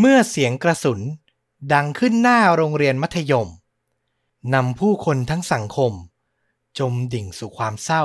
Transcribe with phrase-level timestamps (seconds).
[0.00, 1.00] เมื่อเสียงกระสุน
[1.72, 3.48] ดังขึ้นหน้าโรงเรียนมัธยม
[4.54, 5.92] นำผู้คนทั้งสังคม
[6.78, 8.04] จมดิ่งสู่ความเศร้า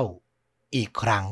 [0.75, 1.25] อีกครั้ง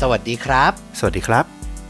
[0.00, 1.44] สวัสดีครับ สวัสดีครับ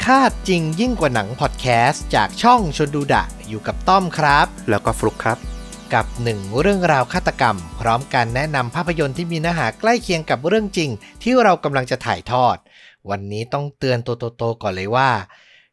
[0.04, 5.57] คาดจริงยิ่งกว่าหนังพอดแคสต์จากช่องชนดูดะอยู่กับต้อมครับ แล้วก็ฟลุกครับ
[5.95, 10.90] กับหนึ่งเรื่องราวฆาตกรรม พร้อมการแนะนำภาพยนตร์ที่มีเนื้อหาใกล้เคียงกับเรื่องจริง
[11.22, 12.57] ที่เรากำลังจะถ่ายทอด
[13.11, 15.11] วันนี้ต้องเตือนตัวโตๆก่อนเลยว่า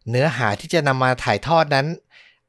[0.10, 1.88] เนื้อหาที่จะนำมาถ่ายทอดนั้น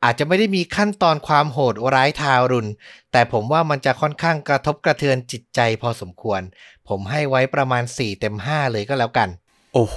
[0.04, 2.70] อาจจะไม่ได้มีขั้นตอนความโหดร้ายทารุณ
[3.12, 6.40] แต่ผมว่ามันจะค่อนข้างกระทบกระเทือนจิตใจพอสมควร
[6.88, 9.28] ผมให้ไว้ประมาณ 4 เต็ม 5 เลยก็แล้วกัน
[9.74, 9.96] โอ้โห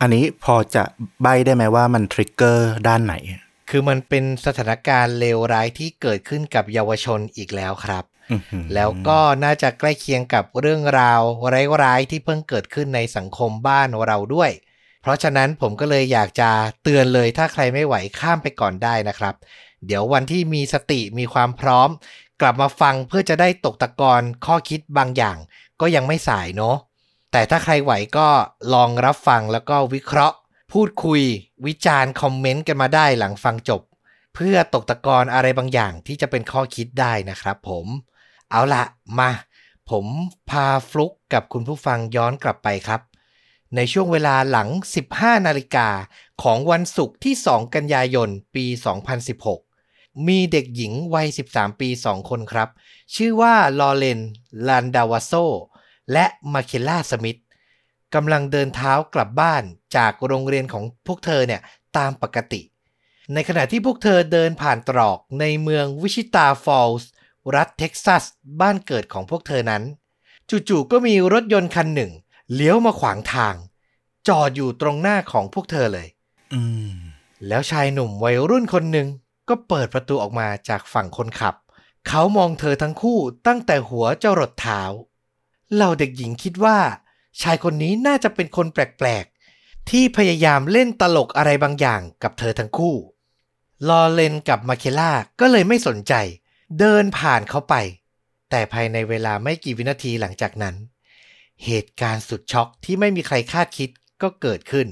[0.00, 0.82] อันนี้พอจะ
[1.22, 3.14] ใบได้ไหมว่ามันทริกเกอร์ด้านไหน
[3.70, 11.22] คือมันเป็นสถานการณ์เลวร้ายที่เกิดขึ้นกับเยาวชนอีกแล้วครับอื้อหือแล้วก็น่าจะใกล้เคียงกับเรื่องราว
[11.82, 14.50] ร้ายๆที่เพิ่งเกิดขึ้นในสังคมบ้านเราด้วย
[15.02, 16.50] เพราะฉะนั้นผมก็เลยอยากจะ
[16.82, 19.34] เตือนเลยถ้าใครไม่ไหวข้ามไปก่อนได้นะครับ
[19.86, 21.88] เดี๋ยววันที่มีสติมีความพร้อม
[22.40, 25.36] กลับมาฟังเพื่อจะได้ตกตะกอนข้อคิดบางอย่าง
[25.80, 26.76] ก็ยังไม่สายเนาะ
[27.32, 28.28] แต่ถ้าใครไหวก็
[28.74, 30.36] ลองรับฟังแล้วก็วิเคราะห์
[30.76, 31.22] พูดคุย
[31.66, 33.82] วิจารณ์คอมเมนต์กันมาได้หลังฟังจบ
[34.34, 37.86] เพื่อตกตะกอนอะไรบางอย่างที่จะเป็นข้อคิดได้นะครับผม
[38.50, 38.84] เอาละ
[39.18, 39.30] มา
[39.90, 40.06] ผม
[40.50, 43.00] พาฟลุกกับคุณผู้ฟังย้อนกลับไปครับ
[43.76, 44.68] ในช่วงเวลาหลัง
[45.08, 45.88] 15 นาฬิกา
[46.42, 48.66] ของวันศุกร์ที่ 2 กันยายน ปี
[49.46, 52.68] 2016 มีเด็กหญิงวัย 13 ปี 2 คนครับ
[53.14, 54.20] ชื่อว่าลอเรน
[54.68, 55.32] ลันดาวาโซ
[56.12, 57.40] และมาเคลล่าสมิธ
[58.14, 59.62] กำลังเดินเท้ากลับบ้าน
[59.96, 61.60] จากโรงเรียนของพวกเธอเนี่ย
[61.96, 62.60] ตามปกติ
[63.34, 67.10] ในขณะที่พวกเธอเดินผ่านตรอกในเมืองวิชิตาฟอลส์
[67.54, 68.24] รัฐเท็กซัส
[68.60, 69.82] บ้านเกิดของพวกเธอนั้น
[70.68, 72.12] จู่ๆก็มีรถยนต์คันหนึ่ง
[72.54, 73.54] เลี้ยวมาขวางทาง
[74.28, 76.08] จอดอยู่ตรงหน้าของพวกเธอเลย
[76.54, 76.94] อืม
[77.48, 79.08] แล้วชายหนุ่มวัยรุ่นคนหนึ่ง
[79.48, 81.54] ก็เปิดประตูออกมาจากฝั่งคนขับ
[82.08, 84.82] เขามองเธอทั้งคู่ตั้งแต่หัวจรดเท้า
[85.76, 86.78] เราเด็กหญิงคิดว่า
[87.40, 92.96] ชายคนนี้น่าจะเป็นคนแปลกๆ ที่พยายามเล่นตลกอะไรบางอย่างกับเธอทั้งคู่
[93.88, 96.14] ลอเรนกับมาเคล่าก็เลยไม่สนใจ
[96.78, 97.74] เดินผ่านเขาไป
[98.50, 100.74] แต่ภายในเวลาไม่กี่วินาทีหลังจากนั้น
[101.64, 103.90] เหตุการณ์สุดช็อกที่ไม่มีใครคาดคิด
[104.22, 104.86] ก็เกิดขึ้น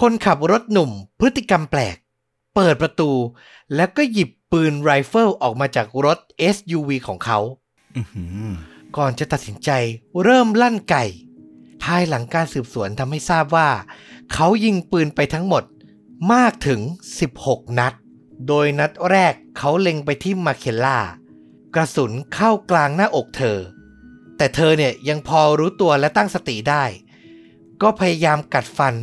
[0.00, 0.90] คนขับรถหนุ่ม
[1.20, 1.96] พฤติกรรมแปลก
[2.54, 3.10] เปิดประตู
[3.74, 6.18] แล้วก็หยิบปืนไรเฟิลออกมาจากรถ
[6.54, 7.38] SUV ของเขา
[7.96, 8.50] อื้อหือ
[8.96, 9.70] ก่อนจะตัดสินใจ
[10.22, 11.04] เริ่มลั่นไก
[11.82, 13.70] ภายหลังการสืบสวนทำให้ทราบว่า
[14.32, 15.64] เขายิงปืนไปทั้งหมด
[16.32, 16.80] มากถึง
[17.28, 17.92] 16 นัด
[18.48, 20.98] โดยนัดแรกเขาเล็งไปที่มาเคลล่า
[21.74, 23.58] กระสุนเข้ากลางหน้าอกเธอ
[24.36, 26.84] แต่เธอเนี่ยยังพอรู้ตัวและตั้งสติได้
[27.82, 28.94] ก็พยายามกัดฟัน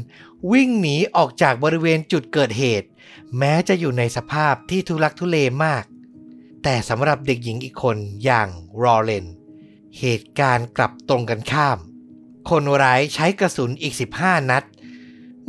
[0.51, 2.87] วิ่งหนีออกจากบริเวณจุดเกิดเหตุ
[3.37, 5.83] แม้จะอยู่ในสภาพที่ทุลักทุเลมาก
[6.63, 8.47] แต่สำหรับเด็กหญิงอีกคนอย่าง
[8.83, 9.25] รอเรน
[9.99, 11.77] เหตุการณ์กลับตรงกันข้าม
[12.49, 14.63] คนร้ายใช้กระสุนอีก 15 นัด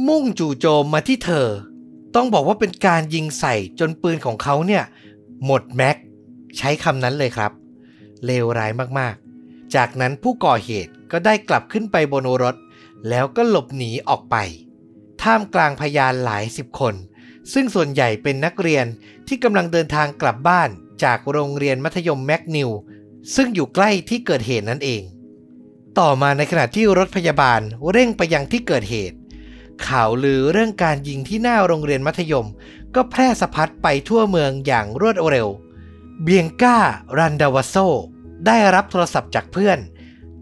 [0.06, 1.46] มุ่งจู่โจมมาที่เธอ
[2.14, 4.84] ต้องบอกว่าเป็นการยิงใส่จนปืนของเขาเนี่ย
[5.44, 5.96] หมดแม็ก
[6.58, 7.52] ใช้คำนั้นเลยครับ
[8.24, 12.56] เลวร้ายมากๆ จากนั้นผู้ก่อเหตุก็ได้กลับขึ้นไปบนรถ
[13.08, 14.36] แล้วก็หลบหนีออกไป
[15.22, 16.94] ท่ามกลางพยานหลายสิบคน
[17.52, 18.86] ซึ่งส่วนใหญ่เป็นนักเรียน
[19.28, 20.70] ที่กำลังเดินทางกลับบ้าน
[21.04, 22.70] จากโรงเรียนมัธยมแมกนิว
[23.34, 25.02] ซึ่งอยู่ใกล้ที่เกิดเหตุนั่นเอง
[25.98, 29.16] ต่อมาในขณะที่รถพยาบาลเร่งไปยังที่เกิดเหตุ
[29.86, 32.46] ข่าวลือเรื่องการยิงที่หน้าโรงเรียนมัธยม
[32.94, 35.48] ก็แพร่สะพัดไปทั่วเมืองอย่างรวดเร็ว
[36.22, 36.78] เบียงก้า
[37.18, 37.76] รันดาวาโซ
[38.46, 39.78] ได้รับโทรศัพท์จากเพื่อน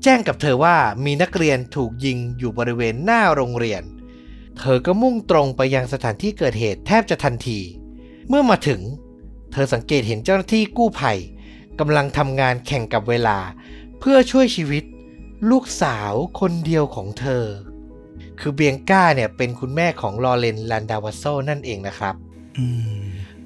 [0.03, 3.83] แจ้งกับเธอว่ามีนักเรียนถูกยิงอยู่บริเวณหน้าโรงเรียน
[4.59, 7.61] เธอก็มุ่งตรงไปยังสถานที่เกิดเหตุแทบจะทันที
[8.29, 8.81] เมื่อมาถึง
[9.53, 11.19] เธอสังเกตเห็นเจ้าหน้าที่กู้ภัย
[11.79, 13.39] กำลังทำงานแข่งกับเวลา
[14.01, 14.85] เพื่อช่วยชีวิต
[15.51, 17.45] ลูกสาวคนเดียวของเธอ
[18.41, 22.15] คือเบียงก้าเนี่ยเป็นคุณแม่ของลอเรนลันดาวาโซนั่นเองนะครับ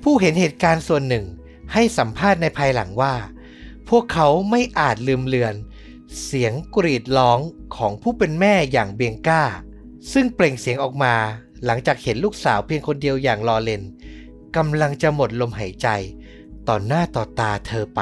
[0.03, 1.25] ผู้เห็นเหตุการณ์ส่วนหนึ่ง
[1.73, 3.15] ให้สัมภาษณ์ในภายหลังว่า
[3.89, 5.55] พวกเขาไม่อาจลืมเลือน
[6.25, 7.39] เสียงกรีดร้อง
[7.77, 9.43] ของผู้เป็นแม่อย่างเบียงก้า
[10.13, 11.15] ซึ่งเปล่งเสียงออกมา
[11.65, 13.83] หลังจากเห็นลูกสาวเพียงคนเดียวอย่างลอเรน
[14.57, 15.89] กำลังจะหมดลมหายใจ
[16.69, 18.01] ต่อหน้าต่อตาเธอไป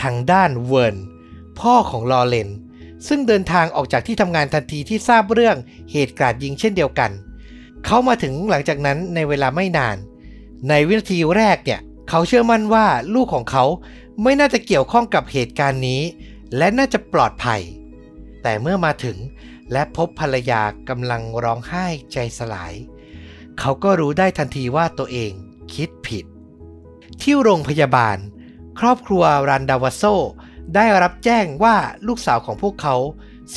[0.00, 0.96] ทางด้านเวิร์น
[1.60, 2.48] พ่อของลอเรน
[3.08, 5.56] ซึ่งเดินทางออกจากที่ทำงานทันทีที่ทราบเรื่อง
[5.92, 7.10] เหตุการณ์ยิงเช่นเดียวกัน
[7.84, 9.96] เขามาถึงหลังจากนั้นในเวลาไม่นาน
[10.68, 13.64] ในวินาทีแรกเนี่ย เขาเชื่อมั่นว่าลูกของเขา
[14.22, 16.02] ไม่น่าจะเกี่ยวข้องกับเหตุการณ์นี้
[16.56, 17.62] และน่าจะปลอดภัย
[18.42, 19.16] แต่เมื่อมาถึง
[19.72, 22.74] และพบภรรยากำลังร้องไห้ใจสลาย
[23.58, 25.32] เขาก็รู้ได้ทันทีว่าตัวเอง
[25.74, 26.24] คิดผิด
[27.22, 28.16] ที่โรงพยาบาล
[28.80, 30.02] ครอบครัวรันดาวาโซ
[30.74, 31.76] ได้รับแจ้งว่า
[32.06, 32.96] ลูกสาวของพวกเขา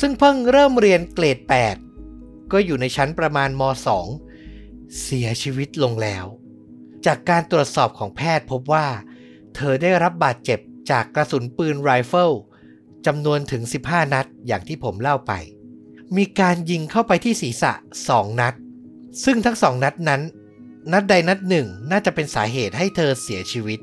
[0.00, 1.38] ซึ่งเพิ่งเริ่มเรียนเกรด
[1.96, 3.62] 8 ก็อยู่ในชั้นประมาณม
[4.30, 6.26] .2 เสียชีวิตลงแล้ว
[7.06, 8.86] จากการตรวจสอบของแพทย์พบว่า
[9.54, 10.60] เธอได้รับบาดเจ็บ
[10.90, 12.30] จากกระสุนปืนไรเฟิล
[13.06, 15.32] จำนวนถึง 15 นัดอย่างที่ผมเล่าไป
[16.16, 17.72] มีการยิงเข้าไปที่ศีรษะ
[18.08, 18.54] 2 นัด
[19.24, 20.22] ซึ่งทั้งสองนัดนั้น
[20.92, 23.80] นัดใดนัดหนึ่งน่าจะเป็นสาเหตุให้เธอเสียชีวิต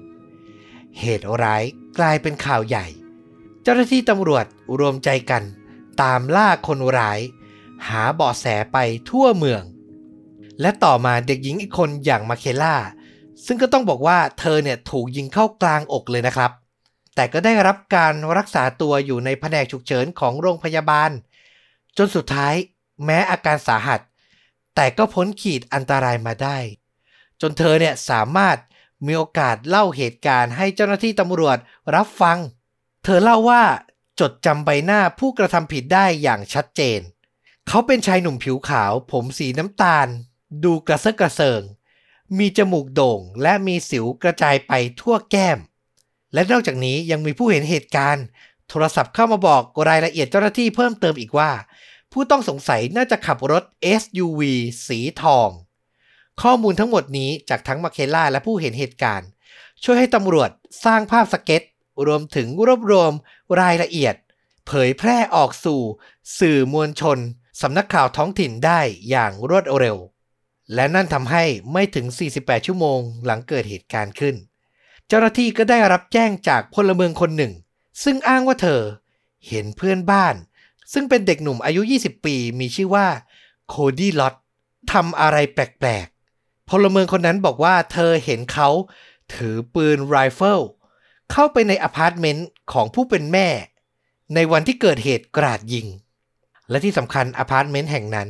[1.00, 1.64] เหตุร้าย
[1.98, 2.86] กลายเป็นข่าวใหญ่
[3.70, 4.46] จ้าหน้าที่ตำรวจ
[4.80, 5.44] รวมใจกัน
[6.02, 7.20] ตามล่าคนร้าย
[7.88, 8.78] หาเบาะแสไป
[9.10, 9.64] ทั่วเมือง
[10.62, 12.76] และต่อมาเด็กหญิงอีกคนอย่างมาเคล่า
[13.46, 16.52] ซึ่งก็ต้องบอกว่าเธอเนี่ยถูกยิงเข้ากลางอกเลยนะครับ
[17.16, 21.12] แต่ก็ได้รับการรักษาตัวอยู่ในแผนกฉุกเฉินของโรงพยาบาล
[21.98, 22.54] จนสุดท้าย
[23.06, 24.02] แม้อาการสาหัส
[24.76, 26.58] แต่ก็พ้นขีดอันตรายมาได้
[27.42, 28.58] จนเธอเนี่ยสามารถ
[29.06, 31.58] มีโอกาสเล่าเหตุการณ์ให้เจ้าหน้าที่ตำรวจ
[31.96, 32.40] รับฟัง
[33.10, 33.64] เธอเล่าว่า
[34.20, 37.00] จดจำใบหน้าผู้กระทำผิดได้อย่างชัดเจน
[37.68, 40.08] เขาเป็นชายหนุ่มผิวขาว ผมสีน้ำตาล
[40.64, 41.62] ดูกระเซาะกระเซิง
[42.38, 45.60] มีจมูกโด่งและมีสิวกระจายไปทั่วแก้ม
[46.34, 48.26] และนอกจากนี้ยังมีผู้เห็นเหตุการณ์
[48.70, 51.52] โทรศัพท์เข้ามาบอกรายละเอียดเจ้าหน้าที่เพิ่มเติมอีกว่า
[52.12, 53.64] ผู้ต้องสงสัยน่าจะขับรถ
[54.02, 54.42] SUV
[54.88, 55.50] สีทอง
[56.42, 59.28] ข้อมูลทั้งหมดนี้จากทั้งมาเคล่าและผู้เห็นเหตุการณ์
[59.84, 60.50] ช่วยให้ตำรวจ
[60.86, 61.64] สร้างภาพสเก็ต
[62.06, 63.12] รวมถึงรวบรวม
[63.62, 64.16] รายละเอียด
[64.68, 65.82] เผยแพร่ออกสู่
[66.40, 67.18] สื่อมวลชน
[67.62, 68.80] สำนักข่าวท้องถิ่นได้
[69.10, 69.98] อย่างรวดเร็ว
[70.74, 72.06] และนั่นทำให้ไม่ถึง
[72.38, 74.36] 48 ชั่วโมงหลังเกิดเหตุการณ์ขึ้น
[75.08, 77.54] เจ้าหน้าที่ก็ได้รับแจ้งจากพลเมืองคนหนึ่ง
[78.04, 78.82] ซึ่งอ้างว่าเธอ
[79.48, 80.36] เห็นเพื่อนบ้าน
[80.94, 83.08] ซึ่งเป็นเด็กหนุ่มอายุ 20 ปีมีชื่อว่า
[83.68, 84.36] โคดี้ลอต
[84.94, 88.70] ทำอะไรแปลกๆพลเมืองคนนั้นบอกว่าเธอเห็นเขา
[89.34, 90.60] ถือปืนไรเฟิล
[91.32, 93.48] เข้าไปในอพาร์ตเมนต์ของผู้เป็นแม่
[94.36, 95.88] ในวันที่เกิดเหตุกราดยิง
[96.70, 98.30] และที่สำคัญอพาร์ตเมนต์แห่งนั้น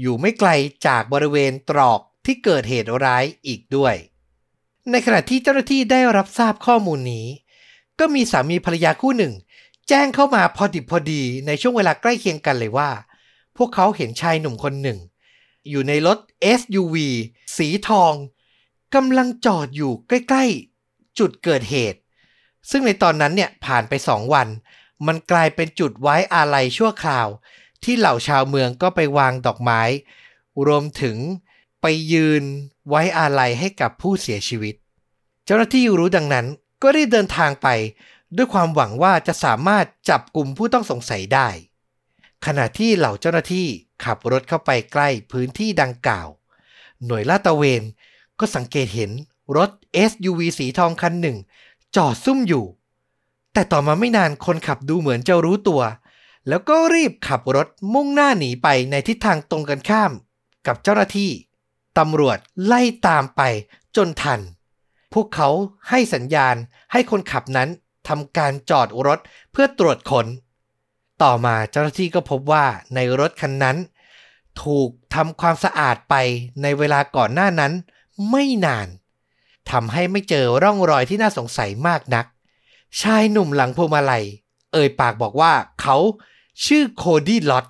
[0.00, 0.50] อยู่ไม่ไกล
[0.86, 3.94] จากบริเวณตรอกที่เกิดเหตุร้ายอีกด้วย
[4.90, 7.26] ในขณะที่เจ้าหน้าที่ได้รับทราบข้อมูลนี้
[7.98, 9.34] ก็มีสามีภรรยาคู่หนึ่ง
[9.88, 12.90] แจ้งเข้ามาพอดิบพอดีในช่วงเวลาใกล้เคียงกันเลยว่า
[13.56, 14.98] พวกเขาเห็นชายหนุ่มคนหนึ่ง
[15.70, 16.18] อยู่ในรถ
[16.58, 16.96] SUV
[17.56, 18.12] สีทอง
[18.94, 20.44] กำลังจอดอยู่ใกล้
[20.82, 21.99] ๆ จุดเกิดเหตุ
[22.70, 24.48] ซึ่งในตอนนั้นเนี่ยผ่านไปสองวัน
[25.06, 27.28] มันกลายเป็นจุดไว้อาลัยชั่วคราว
[27.84, 29.82] ที่เหล่าชาวเมืองก็ไปวางดอกไม้
[30.66, 31.16] รวมถึง
[31.80, 32.42] ไปยืน
[32.88, 34.74] ไว้อาลัยให้กับผู้เสียชีวิต
[35.44, 36.46] เจ้าหน้าที่รู้ดังนั้น
[36.82, 37.68] ก็ได้เดินทางไป
[38.36, 41.48] ด้วยความหวังว่าจะสามารถจับกลุ่มผู้ต้องสงสัยได้
[42.46, 43.66] ขณะที่เหล่าเจ้าหน้าที่
[44.04, 46.28] ขับรถเข้าไปใกล้พื้นที่ดังกล่าว
[47.06, 47.82] หน่วยลาดตระเวน
[48.38, 49.10] ก็สังเกตเห็น
[49.56, 49.70] รถ
[50.10, 51.36] SUV สีทองคันหนึ่ง
[51.96, 52.64] จอดซุ่มอยู่
[53.52, 55.82] แต่ต่อมาไม่นานคนขับดูเหมือนจะรู้ตัว
[56.48, 60.12] แล้วก็รีบขับรถมุ่งหน้าหนีไปในทิศทางตรงกันข้าม
[60.66, 61.30] กับเจ้าหน้าที่
[61.98, 63.42] ตำรวจไล่ตามไป
[63.96, 64.40] จนทัน
[65.12, 65.48] พวกเขา
[65.88, 66.56] ให้สัญญาณ
[66.92, 67.68] ให้คนขับนั้น
[68.08, 69.18] ทำการจอดรถ
[69.52, 70.26] เพื่อตรวจขน
[71.22, 73.76] ต่อมาเจ้าหน้าที่ก็พบว่าในรถคันนั้น
[74.62, 76.14] ถูกทำความสะอาดไป
[76.62, 77.72] ในเวลาก่อนหน้านั้น
[78.30, 78.88] ไม่นาน
[79.70, 82.26] ทำให้ไม่เจอร่องรอยที่น่าสงสัยมากนัก
[83.00, 84.24] ชายหนุ่มหลังพวงมาลัย
[84.72, 85.96] เอ่ยปากบอกว่าเขา
[86.66, 87.66] ชื่อโคดี้ลอต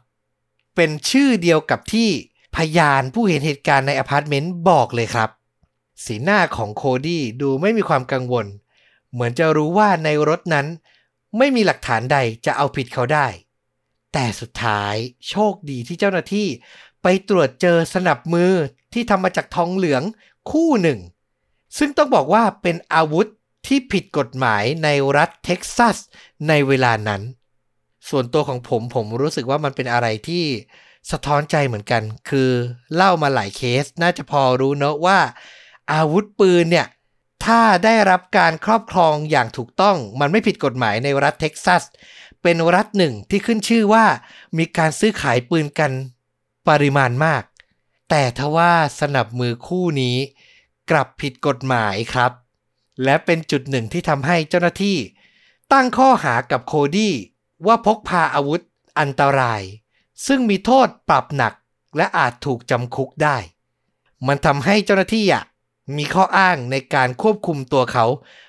[0.77, 2.09] เป็นชื่อเดียวกับที่
[2.57, 5.31] พยานผู้เห็นเหตุการณ์ในอพาร์ตเมนต์บอกเลยครับ
[6.05, 8.47] สีหน้าของโคดี้ดูไม่มีความกังวล
[9.13, 10.67] เหมือนจะรู้ว่าในรถนั้น
[11.39, 13.27] ไม่มีหลักฐานใดจะเอาผิดเขาได้
[14.13, 14.95] แต่สุดท้าย
[15.29, 16.49] โชคดีที่เจ้าหน้าที่
[17.03, 18.53] ไปตรวจเจอสนับมือ
[18.93, 20.03] ที่ทำมาจากทองเหลือง
[20.51, 20.99] คู่หนึ่ง
[21.79, 23.27] ซึ่งต้องบอกว่าเป็นอาวุธ
[23.67, 25.97] ที่ผิดกฎหมายในรัฐเท็กซัส
[26.49, 27.23] ในเวลานั้น
[28.09, 30.45] ส่วนตัวของผมผมรู้สึกว่ามันเป็นอะไรที่
[31.11, 32.50] สะท้อนใจเหมือนกัน คือ
[32.95, 35.19] เล่ามาหลายเคสน่าจะพอรู้เนอะว่า
[35.93, 36.87] อาวุธปืนเนี่ย
[37.45, 41.83] ถ้าได้รับการครอบครองอย่างถูกต้อง มันไม่ผิดกฎหมายในรัฐเท็กซัส
[42.43, 44.05] เป็นรัฐหนึ่งที่ขึ้นชื่อว่า
[44.59, 45.93] มีการซื้อขายปืนกัน
[46.69, 47.43] ปริมาณมาก
[48.11, 50.17] แต่ทว่าสนับมือคู่นี้
[50.91, 52.33] กลับผิดกฎหมายครับ
[53.05, 54.99] และเป็นจุดหนึ่งที่ทำให้เจ้าหน้าที่
[55.73, 57.15] ตั้งข้อหากับโคดี้
[57.67, 58.61] ว่าพกพาอาวุธ
[58.99, 59.63] อันตราย
[60.27, 61.55] ซึ่งมีโทษปรับหนัก
[61.97, 63.37] และอาจถูกจำคุกได้
[64.27, 65.45] มันทำให้เจ้าหน้าที่อะ
[65.97, 68.07] มีข้ออ้างในการควบคุมตัวเขา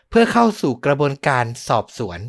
[0.09, 2.19] เพื่อเข้าสู่กระบวนการสอบสวน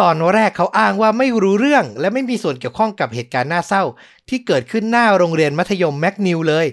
[0.00, 3.82] ตอนแรกเขาอ้างว่าไม่รู้เรื่องและไม่มีส่วนเกี่ยวข้องกับเหตุการณ์น่าเศร้า
[4.28, 6.66] ที่เกิดขึ้นหน้าโรงเรียนมัธยมแมกนิวเลย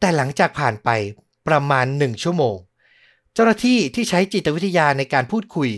[0.00, 0.88] แต่หลังจากผ่านไป
[1.46, 2.56] ประมาณหนึ่งชั่วโมง
[3.32, 5.70] เจ้าหน้าที่ที่ใช้จิตวิทยาในการพูดคุย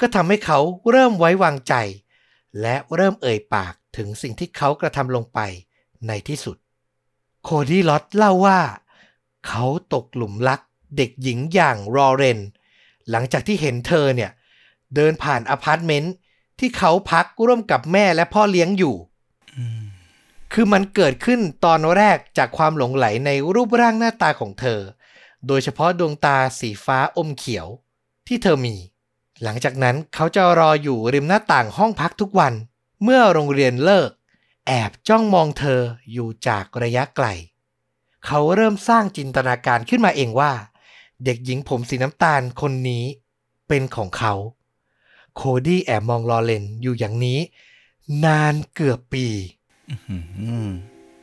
[0.00, 0.58] ก็ทำให้เขา
[0.90, 1.74] เริ่มไว้วางใจ
[2.60, 5.38] และเริ่มเอ่ยปากถึงสิ่งที่เขากระทำลงไป
[6.06, 6.56] ในที่สุด
[7.42, 8.60] โคดี้ลอตเล่าว่า
[9.46, 9.64] เขา
[9.94, 10.60] ตกหลุมรัก
[10.96, 12.38] เด็กหญิงอย่างลอเรน
[13.10, 14.30] หลังจากที่เห็นเธอเนี่ย
[14.94, 16.14] เดินผ่านอพาร์ตเมนต์
[16.58, 18.94] ที่เขาพักร่วมกับแม่และพ่อเลี้ยงอยู่
[20.52, 24.80] คือมันเกิดขึ้นตอนแรกจากความหลงไหลในรูปร่างหน้าตาของเธอ
[25.46, 27.66] โดยเฉพาะดวงตาสีฟ้าอมเขียว
[28.26, 28.76] ที่เธอมี
[29.42, 32.54] หลังจากนั้นเขาจะรออยู่ริมหน้าต่างห้องพักทุกวัน
[33.02, 34.10] เมื่อโรงเรียนเลิก
[34.66, 35.80] แอบจ้องมองเธอ
[36.12, 37.26] อยู่จากระยะไกล
[38.26, 40.52] เขาเริ่มสร้างจินตนาการขึ้นมาเองว่า
[41.24, 43.04] เด็กหญิงผมสีน้ำตาลคนนี้
[43.68, 44.34] เป็นของเขา
[45.34, 47.38] โคดี้แอบมองลอเลนอยู่อย่างนี้
[48.24, 49.26] นานเกือบปี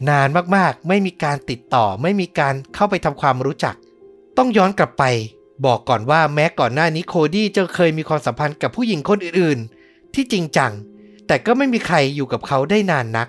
[0.10, 3.76] นานมากๆ ไม่มีการติดต่อ ไม่มีการเข้าไปทำความรู้จัก
[4.38, 5.04] ต้องย้อนกลับไป
[5.66, 10.72] บอกก่อนว่าแม้ก่อนหน้านี้โคดี้จะเคยมีความสัมพันธ์กับผู้หญิงคนอื่นๆ ที่จริงจัง
[11.28, 13.28] แต่ก็ไม่มีใครอยู่กับเขาได้นานนัก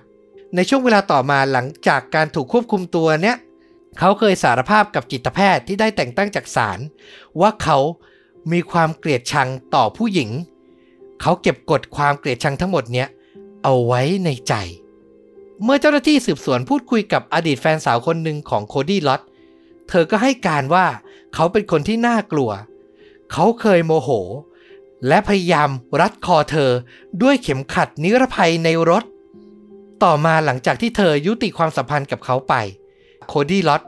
[0.55, 3.37] ในช่วงเวลาต่อมาหลังจากการถูกควบคุมตัวเนี้ย
[3.99, 6.79] เขาเคยสารภาพกับจิตแพทย์ที่ได้แต่งตั้งจากศาล
[7.41, 7.79] ว่าเขา
[8.53, 10.31] มีความเกลียดชังต่อผู้หญิง
[11.23, 13.09] เขาเก็บกดความเกลียดชังทั้งหมดเนี้ย
[13.65, 14.55] เอาไว้ในใจ
[15.65, 19.21] เมื่อเจ้าหน้าที่สืบสวนพูดคุยกับอดีตแฟนสาวคนหนึ่งของโคดี้ลอต
[19.89, 20.87] เธอก็ให้การว่า
[21.35, 22.51] เขาเป็นคนที่น่ากลัว
[23.33, 24.11] เขาเคยโมโห
[25.09, 25.71] และพยายาม
[26.01, 26.71] รัดคอเธอ
[27.23, 29.05] ด้วยเข็มขัดนิรภัยในรถ
[30.03, 32.55] ต่อมาหลังจากที่เธอยุติความสัมพันธ์กับเขาไป
[33.29, 33.83] โคดี้ลอต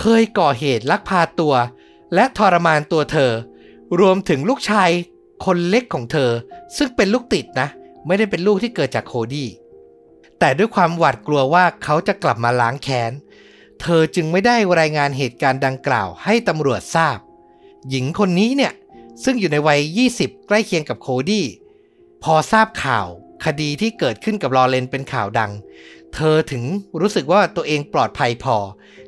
[0.00, 1.54] เคยก่อเหตุลักพาตัว
[2.14, 3.32] และทรมานตัวเธอ
[4.00, 4.90] รวมถึงลูกชาย
[5.44, 6.30] คนเล็กของเธอ
[6.76, 7.68] ซึ่งเป็นลูกติดนะ
[8.06, 9.48] ไม่ได้เป็นลูกที่เกิดจากโคดี้
[10.38, 13.12] แต่ด้วยความหวาดกลัวว่าเขาจะกลับมาล้างแค้น
[13.80, 17.18] เธอจึงไม่ได้รายงานเหตุการณ์ดังกล่าวให้ตำรวจทราบ
[17.90, 18.72] หญิงคนนี้เนี่ย
[19.24, 19.80] ซึ่งอยู่ในวัย
[20.14, 21.46] 20 ใกล้เคียงกับโคดี้
[22.22, 23.06] พอทราบข่าว
[23.44, 25.52] คดีที่เกิดขึ้นกับลอเรนเป็นข่าวดัง
[26.14, 26.64] เธอถึง
[27.00, 28.56] รู้สึกว่าตัวเองปลอดภัยพอ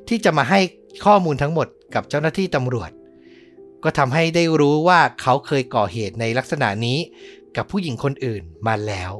[0.08, 0.60] ที่จะมาให้
[1.04, 2.90] ข้อมูลทั้งหมดกับเจ้าหน้าที่ตำรวจ
[3.82, 6.98] ก็ทำให้ได้รู้ว่าเขาเคยก่อเหตุในลักษณะนี้
[7.56, 9.12] กับผู้หญิงคนอื่นมาแล้ว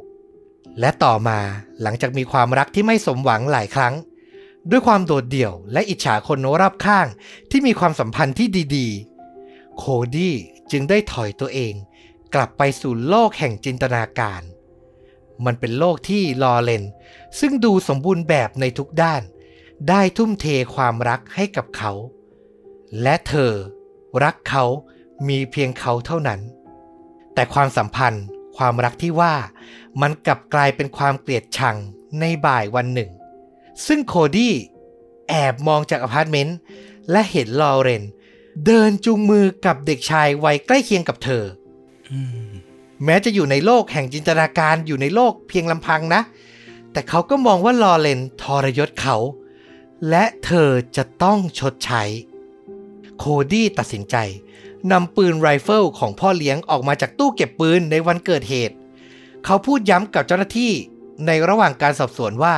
[0.80, 1.38] และต่อมา
[1.82, 3.94] หลังจากมีความรักที่ไม่สมหวังหลายครั้ง
[4.70, 7.06] ด้วยความโดดเดี่ยวและอิจฉาคนรอบข้าง
[7.50, 9.84] ที่มีความสัมพันธ์ที่ดีๆ โค
[10.16, 10.34] ดี้
[10.70, 11.74] จึงได้ถอยตัวเอง
[12.34, 14.42] กลับไปสู่โลกแห่งจินตนาการ
[15.44, 16.84] มันเป็นโลกที่ลอเรน
[17.40, 19.22] ซึ่งดูสมบูรณ์แบบในทุกด้าน
[19.88, 21.92] ได้ทุ่มเทความรักให้กับเขา
[23.02, 23.52] และเธอ
[24.24, 24.64] รักเขา
[25.28, 26.40] มีเพียงเขาเท่านั้น
[27.34, 28.24] แต่ความสัมพันธ์
[28.56, 29.34] ความรักที่ว่า
[30.00, 31.76] มันกลับกลายเป็นความเกลียดชัง
[32.20, 33.10] ในบ่ายวันหนึ่ง
[33.86, 34.54] ซึ่งโคดี้
[35.28, 36.56] แอบมองจากอพาร์ตเมนต์
[37.10, 38.04] และเห็นลอเรน
[38.66, 41.44] เดินจูงมือกับเด็กชายวัยใกล้เคียงกับเธอ
[42.10, 42.50] อืม
[43.04, 46.22] แม้จะอยู่ในโลกแห่งจินตนาการอยู่ในโลกเพียงลำพังนะ
[46.92, 49.16] แต่เขาก็มองว่าลอเรนทรยศเขา
[50.08, 52.02] และเธอจะต้องชดใช้
[53.18, 54.16] โคดี้ตัดสินใจ
[54.92, 58.74] นำปืนไรเฟิลของพ่อเลี้ยงออกมาจากตู้เก็บปืนในวันเกิดเหตุ
[59.44, 60.72] เขาพูดย้ำกับเจ้าหน้าที่
[61.26, 62.56] ในระหว่างการสอบสวนว่า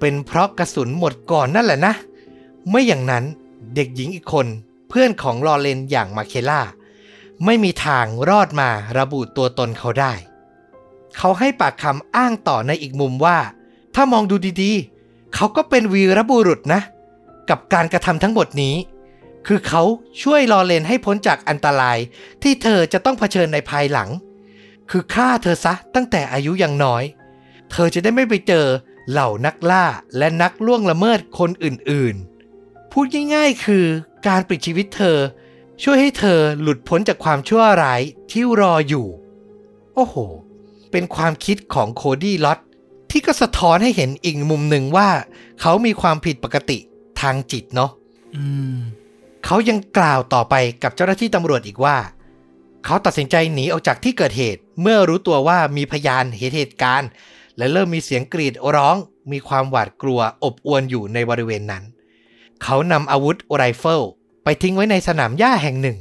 [0.00, 1.94] เป็นเพราะกระสุนหมดก่อนนั่นแหละนะ
[2.70, 3.24] ไม่อย่างนั้น
[3.74, 4.46] เด็กหญิงอีกคน
[4.88, 6.60] เพื่อนของลอเรนอย่างมาเคล่า
[7.44, 10.12] ไม่มีทางรอดมาระบุตัวตนเขาได้
[11.16, 13.38] เขาให้ปากคำอ้างต่อในอีกมุมว่า
[13.94, 16.80] ถ้ามองดูดีๆ เขาก็เป็นวีรบุรุษนะ
[17.50, 18.74] กับการกระทำทั้งหมดนี้
[19.46, 19.82] คือเขา
[20.22, 21.98] ช่วยลอเรนให้พ้นจากอันตราย
[22.42, 24.08] ที่เธอจะต้องเผชิญในภายหลัง
[24.90, 27.04] คือฆ่าเธอซะตั้งแต่อายุยังน้อย
[27.70, 28.66] เธอจะได้ไม่ไปเจอ
[29.10, 29.84] เหล่านักล่า
[30.18, 33.84] และนักล่วงละเมิดคนอื่นๆ พูดง่ายๆ คือ
[34.26, 35.18] การปลิดชีวิตเธอ
[35.82, 38.00] ช่วยให้เธอหลุดพ้นจากความชั่วร้าย
[38.30, 39.06] ที่รออยู่
[39.94, 40.16] โอ้โห
[40.90, 42.58] เป็นความคิดของโคดี้ลอต
[43.10, 45.08] ที่ก็สะท้อนให้เห็นอีกมุมหนึ่งว่า
[45.60, 46.78] เขามีความผิดปกติ
[47.20, 47.90] ทางจิตเนาะ
[48.36, 48.44] อื
[48.76, 48.78] ม
[49.44, 51.96] เขายังกล่าวต่อไปกับเจ้าหน้าที่ตำรวจอีกว่า
[52.84, 57.10] เขาตัดสินใจหนีออกจากที่เกิดเหตุ เมื่อรู้ตัวว่ามีพยานเห็นเหตุการณ์
[57.56, 58.96] และเริ่มมีเสียงกรีดร้อง
[59.32, 61.84] มีความหวาดกลัวอบอวนอยู่ในบริเวณนั้น
[62.62, 64.02] เขานำอาวุธไรเฟิล
[64.44, 65.98] ไปทิ้งไว้ในสนามหญ้าแห่งหนึ่ง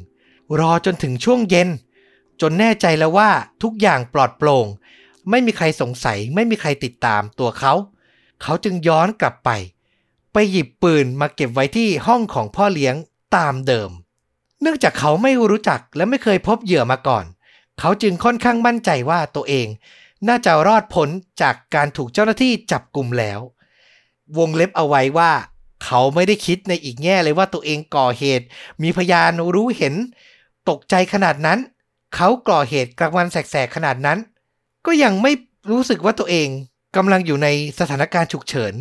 [0.60, 1.70] รอจนถึงช่วงเย็น
[2.42, 3.30] จนแน่ใจแล้วว่า
[3.64, 4.68] ทุกอย่างปลอดโปร่ง
[5.30, 7.74] ไม่มีใครสงสัยไม่มีใครติดตามตัวเขา
[8.42, 9.50] เขาจึงย้อนกลับไป
[10.34, 12.96] ไปหยิบปืนมาเก็บไว้ที่ห้องของพ่อเลี้ยง
[13.36, 13.90] ตามเดิม
[14.62, 17.26] เนื่องจากเขาไม่รู้จักและไม่เคยพบเหยื่อมาก่อน
[17.80, 19.68] เขาจึงค่อนข้างมั่นใจว่าตัวเอง
[20.28, 21.10] น่าจะรอดพ้น
[21.42, 23.40] จากการถูกเจ้าหน้าที่จับกลุ่มแล้ว
[24.38, 25.32] วงเล็บเอาไว้ว่า
[25.86, 28.46] เขาไม่ได้คิดในอีกแง่เลยว่าตัวเองก่อเหตุ
[28.84, 29.94] มีพยานรู้เห็น
[30.70, 31.60] ตกใจขนาดนั้น
[32.16, 34.20] เขาก่อเหตุกลางวันแสกๆขนาดนั้น
[34.86, 35.32] ก็ยังไม่
[35.72, 36.48] รู้สึกว่าตัวเอง
[36.96, 37.48] กำลังอยู่ใน
[37.80, 38.74] สถานการณ์ฉุกเฉิน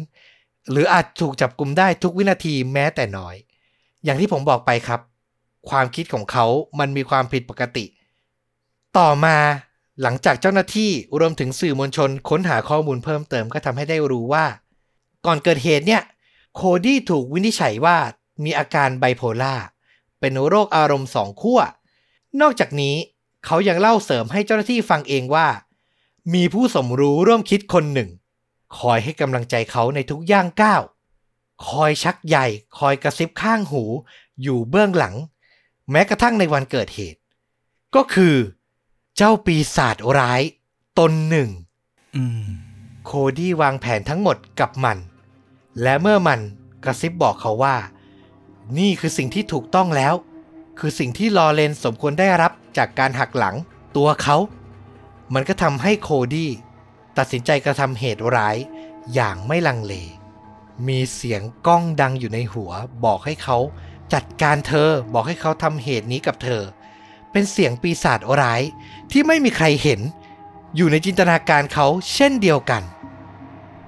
[0.71, 3.37] หรืออาจถูกจับกลุ่มได้ทุกวินาทีแม้แต่น้อย
[4.05, 5.01] อย่างที่ผมบอกไปครับ
[5.71, 6.47] ความคิดของเขา
[6.79, 7.85] มันมีความผิดปกติ
[8.99, 9.37] ต่อมา
[10.03, 14.47] หลังจากเจ้าหน้าที่รวมถึงสื่อมวลชนค้นหาข้อมูลเพิ่มเติมก็ทำให้ได้รู้ว่า
[15.27, 16.03] ก่อนเกิดเหตุเนี่ย
[16.55, 17.97] โคดี้ถูกวินิจฉัยว่า
[18.45, 19.55] มีอาการไบโพล่า
[20.21, 21.61] เป็นโรคอารมณ์สองขั้ว
[22.41, 22.97] นอกจากนี้
[23.47, 25.49] เขายังเล่าเสริมให้เจ้าหน้าที่ฟังเองว่า
[26.35, 28.11] มีผู้สมรู้ร่วมคิดคนหนึ่ง
[28.79, 30.83] คอยให้กำลังใจเขาในทุกย่างก้าว
[31.69, 32.47] คอยชักใหญ่
[32.79, 33.83] คอยกระซิบข้างหู
[34.43, 35.15] อยู่เบื้องหลัง
[35.91, 37.21] แม้กระทั่งในวันเกิดเหตุ
[37.95, 38.37] ก็คือ
[39.17, 40.43] เจ้าปีศาจร้าย
[40.99, 41.51] ตนหนึ่ง
[42.17, 42.47] อืม
[43.05, 44.99] โคดี้วางแผนทั้งหมดกับมัน
[45.83, 46.41] และเมื่อมัน
[46.85, 47.77] กระซิบบอกเขาว่า
[48.79, 50.15] นี่คือสิ่งที่ถูกต้องแล้ว
[50.79, 53.57] คือสิ่งที่ลอเรนสมควรได้รับจากการหักหลัง
[53.97, 54.37] ตัวเขา
[55.35, 56.51] มันก็ทำให้โคดี้
[57.19, 58.57] ตัดสินใจกระทำเหตุร้าย
[59.15, 59.95] อย่างไม่ลังเล
[60.87, 62.73] มีเสียงก้องดังอยู่ในหัว
[63.05, 63.59] บอกให้เขา
[64.15, 66.63] จัดการเธอบอกให้เขาทำเหตุนี้กับเธอ
[67.35, 68.63] เป็นเสียงปีศาจร้าย
[69.13, 70.01] ที่ไม่มีใครเห็น
[70.77, 72.83] อยู่ในจินตนาการเขาเช่นเดียวกัน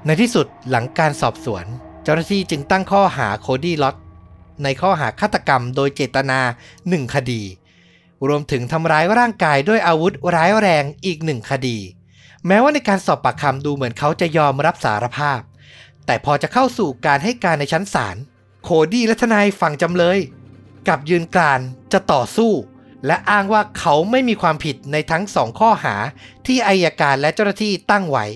[0.07, 1.65] ในที่สุดหลังการสอบสวน
[2.03, 3.97] เจ้าหน้าที่จึงตั้งข้อหาโคดี้ล็อต
[4.62, 6.41] ในข้อหาฆาตกรรมโดยเจตนา
[6.88, 7.43] หนึ่งคดี
[8.29, 11.79] รวมถึงทำร้ายร่างกายด้วยอาวุธร้ายแรงอีกหนึ่งคดี
[12.47, 15.41] แม้ว่าในการสอบปากคำดูเหมือนเขาจะยอมรับสารภาพ
[16.07, 18.17] แต่พอจะเข้าสู่การให้การในชั้นศาล
[18.62, 20.19] โคดี้และทนายฝั่งจำเลย
[20.88, 21.61] กับยืนกราน
[21.93, 22.53] จะต่อสู้
[23.07, 25.95] และอ้างว่าเขาไม่มีความผิดในทั้งสองข้อหา
[26.47, 28.26] ที่อายการและเจ้าหน้าที่ตั้งไว้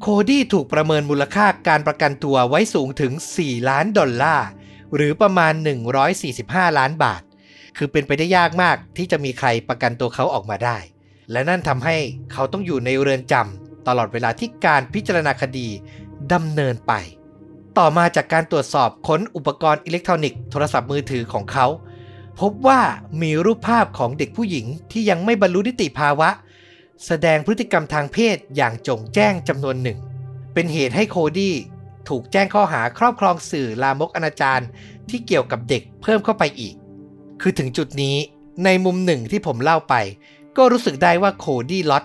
[0.00, 4.48] โคดี้ถูกประเมินมูลค่าการประกันตัวไว้สูงถึง 4 ล้านดอลลาร์
[4.94, 5.52] หรือประมาณ
[6.16, 7.22] 145 ล้านบาท
[7.76, 10.78] คือเป็นไปได้ยากมากที่จะมีใครประกันตัวเขาออกมาได้
[11.32, 11.96] และนั่นทำให้
[12.32, 15.68] เขาต้องอยู่ในเรือนจำตลอดเวลาที่การพิจารณาคดี
[16.32, 16.92] ดำเนินไป
[17.78, 21.66] ต่อมาจากการตรวจสอบค้นอุปกรณ์อิเล็กทรอนิกส์โทรศัพท์มือถือของเขา
[22.40, 22.80] พบว่า
[23.22, 26.30] มีรูปภาพของเด็กผู้หญิงที่ยังไม่บรรลุนิติภาวะ
[27.06, 29.98] แสดงพฤติกรรมทางเพศอย่างจงแจ้งจำนวนหนึ่ง
[30.54, 31.54] เป็นเหตุให้โคดี้
[32.08, 34.64] ถูกแจ้งข้อหาครอบครองสื่อลามกอนาจาร
[35.08, 36.74] ที่เกี่ยวกับเด็กเพิ่มเข้าไปอีก
[37.40, 38.16] คือถึงจุดนี้
[38.64, 39.94] ในมุมหนึ่งที่ผมเล่าไป
[40.56, 42.04] ก็รู้สึกได้ว่าโคดี้ล็อต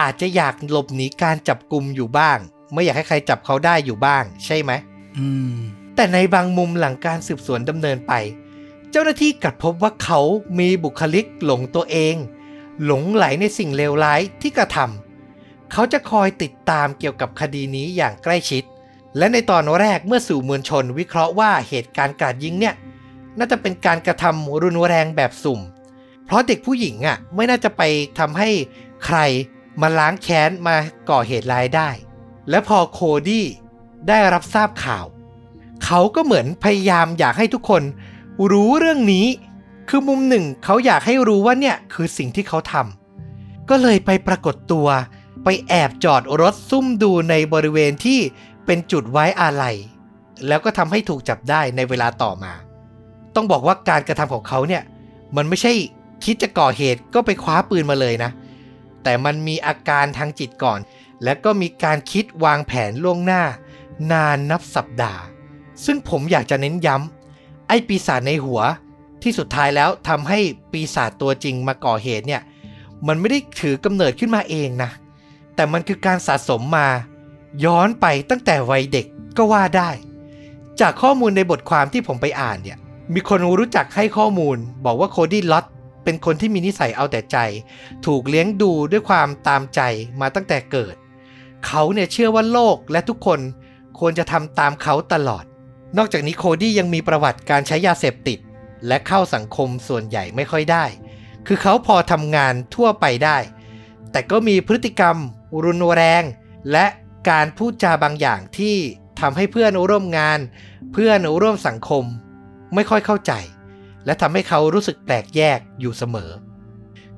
[0.00, 2.38] อาจจะอยากหลบหนีการจับกลุ่มอยู่บ้าง
[2.72, 4.72] ไม่อยากให้ใครจับเขาได้อยู่บ้าง ใช่ไหม
[5.18, 5.56] อืม
[5.96, 8.12] แต่ในบางมุมหลังการสืบสวนดำเนินไป
[8.96, 10.20] เจ้าหน้าที่กลับพบว่าเขา
[10.58, 12.14] มีบุคลิกหลงตัวเอง
[12.84, 18.62] หลงใหลในสิ่งเลวร้ายที่กระทำเขาจะคอยติดตามเกี่ยวกับคดีนี้อย่างใกล้ชิด
[19.16, 22.74] และในตอนแรกเมื่อสื่อมวลชนวิเคราะห์ว่าเหตุการณ์กราดยิงเนี่ย
[23.38, 25.60] น่าจะเป็นการกระทำรุนแรงแบบสุ่ม
[26.24, 27.82] เพราะเด็กผู้หญิงอะไม่น่าจะไป
[28.18, 28.50] ทำให้
[29.04, 29.18] ใคร
[29.80, 30.76] มาล้างแค้นมา
[31.10, 31.90] ก่อเหตุร้ายได้
[32.50, 33.46] และพอโคดี้
[34.08, 35.06] ได้รับทราบข่าว
[35.84, 37.82] เขาก็เหมือนพยายามอยากให้ทุกคน
[38.50, 39.26] รู้เรื่องนี้
[39.88, 44.88] คือมุมหนึ่งเขาอยากให้รู้ว่าเนี่ยคือสิ่งที่เขาทำก็เลยไปปรากฏตัว
[45.44, 48.20] ไปแอบจอดรถซุ่มดูในบริเวณที่
[48.66, 49.76] เป็นจุดไว้อาลัย
[50.46, 52.52] แล้วก็ทำให้ถูกจับได้ในเวลาต่อมา
[53.34, 54.82] ต้องบอกว่าการกระทำของเขาเนี่ย
[55.36, 55.72] มันไม่ใช่
[56.24, 58.30] คิดจะก่อเหตุก็ไปคว้าปืนมาเลยนะ
[59.02, 60.78] แต่มันมีอาการทางจิตก่อน
[61.24, 63.42] แล้วก็มีการคิดวางแผนล่วงหน้า
[64.12, 65.22] นานนับสัปดาห์
[65.84, 67.23] ซึ่งผมอยากจะเน้นย้ำ
[67.68, 68.60] ไอ้ปีศาจในหัว
[69.22, 70.38] ที่สุดท้ายแล้วทำให้
[70.72, 72.42] ปีศาจตัวจริงมาก่อเหตุเนี่ย
[73.06, 74.90] มันไม่ได้ถือกำเนิดขึ้นมาเองนะ
[75.54, 76.88] แต่มันคือการสะสมมา
[77.64, 79.90] ย้อนไปตั้งแต่วัยเด็กก็ว่าได้
[80.80, 82.78] จากข้อมูลในบทความที่ผมไปอ่านเนี่ย
[83.14, 85.64] มีคนรู้จักให้ข้อมูล บอกว่าโคดี้ล็อต
[86.04, 87.38] เป็นคนที่มีนิสัยเอาแต่ใจ
[88.06, 89.80] ถูกเลี้ยงดูด้วยความตามใจ
[90.20, 90.94] มาตั้งแต่เกิด
[91.66, 93.40] เขาเนี่ยเชื่อว่าโลกและทุกคน
[93.98, 95.44] ควรจะทำตามเขาตลอด
[95.98, 98.38] นอกจากนี้โคดี้ยังมีประวัติการใช้ยาเสพติด
[98.86, 100.84] และเข้าสังคมส่วนใหญ่ไม่ค่อยได้
[101.46, 103.38] คือเขาพอทำงานทั่วไปได้
[104.12, 105.16] แต่ก็มีพฤติกรรม
[105.64, 106.22] รุนแรง
[106.72, 106.86] และ
[107.30, 108.76] การพูดจาบางอย่างที่
[109.20, 110.38] ทำให้เพื่อนร่วมงาน
[110.92, 112.04] เพื่อนร่วมสังคม
[112.74, 113.32] ไม่ค่อยเข้าใจ
[114.04, 116.30] และทำให้เขารู้สึกแปลกแยกอยู่เสมอ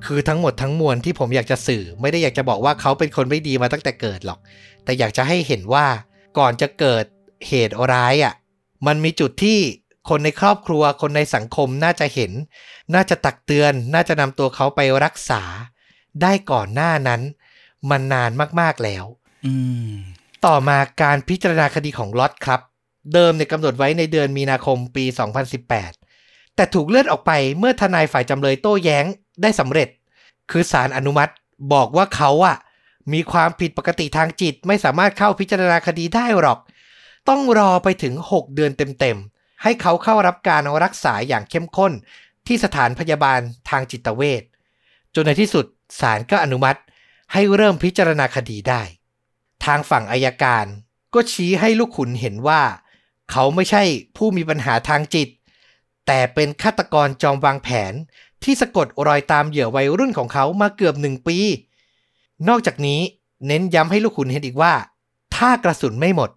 [0.05, 4.39] คือทั้งหมดทั้งมวลที่ผมอยากจะสื่อ ไม่ได้อยากจะบอกว่าเขาเป็นคนไม่ดีมาตั้งแต่เกิดหรอก
[4.85, 5.87] แต่อยากจะให้เห็นว่า
[6.39, 7.05] ก่อนจะเกิด
[7.49, 8.35] เหตุร้ายอะ
[8.87, 9.59] มันมีจุดที่
[10.09, 12.33] คนในครอบครัวคนในสังคมน่าจะเห็น
[12.95, 15.43] น่าจะตักเตือน น่าจะนำตัวเขาไปรักษา
[16.23, 17.21] ได้ก่อนหน้านั้น
[17.91, 19.05] มันนานมากๆแล้ว
[19.47, 19.55] อื
[19.89, 19.93] ม
[20.47, 22.61] ต่อมาการพิจารณาคดีของล็อตครับ
[23.15, 25.05] เดิมเนี่ยกำหนดไว้ในเดือนมีนาคมปี
[25.81, 29.05] 2018 แต่ถูกเลื่อนออกไปเมื่อทนายฝ่ายจำเลยโต้แย้ง
[29.43, 29.89] ได้สำเร็จ
[30.51, 31.33] คือศาลอนุมัติ
[31.73, 32.57] บอกว่าเขาอะ
[33.13, 36.59] มีความผิดปกติทางจิตไม่สามารถเข้าพิจารณาคดีได้หรอก
[37.29, 41.93] ต้องรอไปถึง 6 เดือนเต็มๆ ให้เขาเข้ารับการรักษาอย่างเข้มข้น
[42.47, 44.43] ที่สถานพยาบาลทางจิตเวช
[45.15, 45.67] จนในที่สุด
[46.01, 46.81] ศาลก็อนุมัติ
[47.33, 48.83] ให้เริ่มพิจารณาคดีได้
[49.65, 50.67] ทางฝั่งอายการ
[51.15, 52.63] ก็ชี้ให้ลูกขุนเห็นว่า
[53.31, 53.83] เขาไม่ใช่
[54.17, 55.29] ผู้มีปัญหาทางจิต
[56.07, 57.93] แต่เป็นฆาตกรจอมวางแผน
[58.43, 61.39] ที่สะกดรอยตามเหยื่อวัยรุ่นของเขามาเกือบหนึ่งปี
[62.49, 63.01] นอกจากนี้
[63.47, 64.75] เน้นย้ำให้ลูกขุนเห็นอีกว่า
[65.37, 66.31] ถ้ากระสุนไม่หมด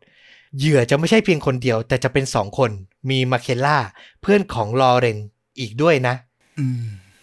[0.57, 2.71] เหยื่อจะไม่ใช่เพียงคนเดียว แต่จะเป็นสองคน
[3.09, 3.77] มีมาเคล่า
[4.21, 5.19] เพื่อนของลอเรน
[5.59, 6.15] อีกด้วยนะ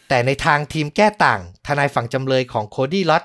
[0.09, 3.25] แต่ในทางทีมแก้ต่าง ทนายฝั่งจำเลยของโคดี้ล็อต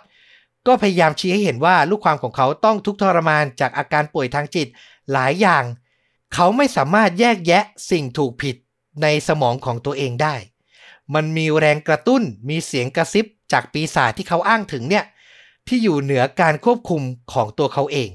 [0.67, 4.67] ก็พยายามชี้ให้เห็นว่าลูกความของเขาต้องทุกข์ทรมานจากอาการป่วยทางจิต
[5.11, 5.63] หลายอย่าง
[6.33, 8.55] เขาไม่สามารถแยกแยะสิ่งถูกผิด
[9.01, 10.35] ในสมองของตัวเองได้
[11.13, 15.05] มันมีแรงกระตุ้น มีเสียงกระซิบจากปีศาจที่เขาอ้างถึงเนี่ย
[15.67, 17.01] ที่อยู่เหนือการควบคุม
[17.33, 18.09] ของตัวเขาเอง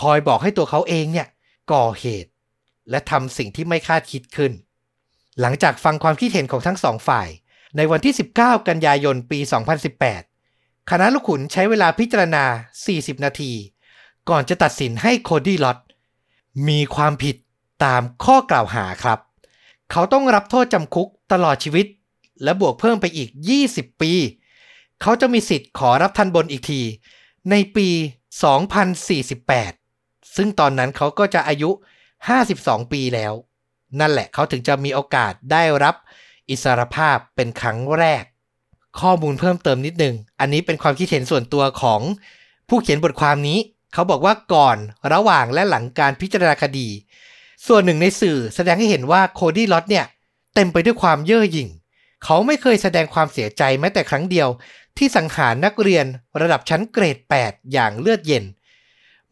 [0.00, 1.28] คอยบอกให้ตัวเขาเองเนี่ย
[1.72, 2.30] ก่อเหตุ
[2.90, 4.52] และทำสิ่งที่ไม่คาดคิดขึ้น
[5.40, 7.28] หลังจากฟังความคิดเห็นของทั้งสองฝ่าย
[7.76, 9.38] ในวันที่ 19 กันยายนปี
[10.14, 12.44] 2018 คณะลูกขุนใช้เวลาพิจารณา
[12.84, 13.52] 40 นาที
[14.28, 15.78] ก่อนจะตัดสินให้โคดี้ล็อต
[16.68, 17.36] มีความผิด
[17.84, 19.18] ตามข้อกล่าวหาครับ
[19.90, 21.86] เขาต้องรับโทษจำคุกตลอดชีวิต
[22.42, 23.28] และบวกเพิ่มไปอีก
[23.66, 24.12] 20 ปี
[25.00, 26.80] เขาจะมีสิทธิ์ขอรับทันบนอีกที
[27.50, 27.88] ในปี
[28.66, 29.81] 2048
[30.36, 31.70] ซึ่งตอนนั้นเขาก็จะอายุ
[32.30, 33.32] 52 ปีแล้ว
[34.00, 35.94] นั่นแหละเขาถึงจะมีโอกาสได้รับ
[36.50, 38.24] อิสรภาพเป็นครั้งแรก
[39.00, 42.00] ข้อมูลเพิ่มเติมนิดนึง อันนี้เป็นความคิดเห็นส่วนตัวของ
[42.68, 43.58] ผู้เขียนบทความนี้
[43.92, 44.78] เขาบอกว่าก่อน
[45.12, 46.88] ระหว่างและหลังการพิจารณาคดี
[47.66, 50.06] ส่วนหนึ่งในสื่อแสดงให้เห็นว่าโคดี้ล็อตเนี่ย
[50.54, 51.68] เต็มไปด้วยความเย่อหยิ่ง
[52.24, 54.48] เขาไม่เคยแสดงความเสียใจแม้แต่ครั้งเดียว
[54.98, 56.06] ที่สังหารนักเรียน
[56.40, 58.44] ระดับชั้นเกรด 8 อย่างเลือดเย็น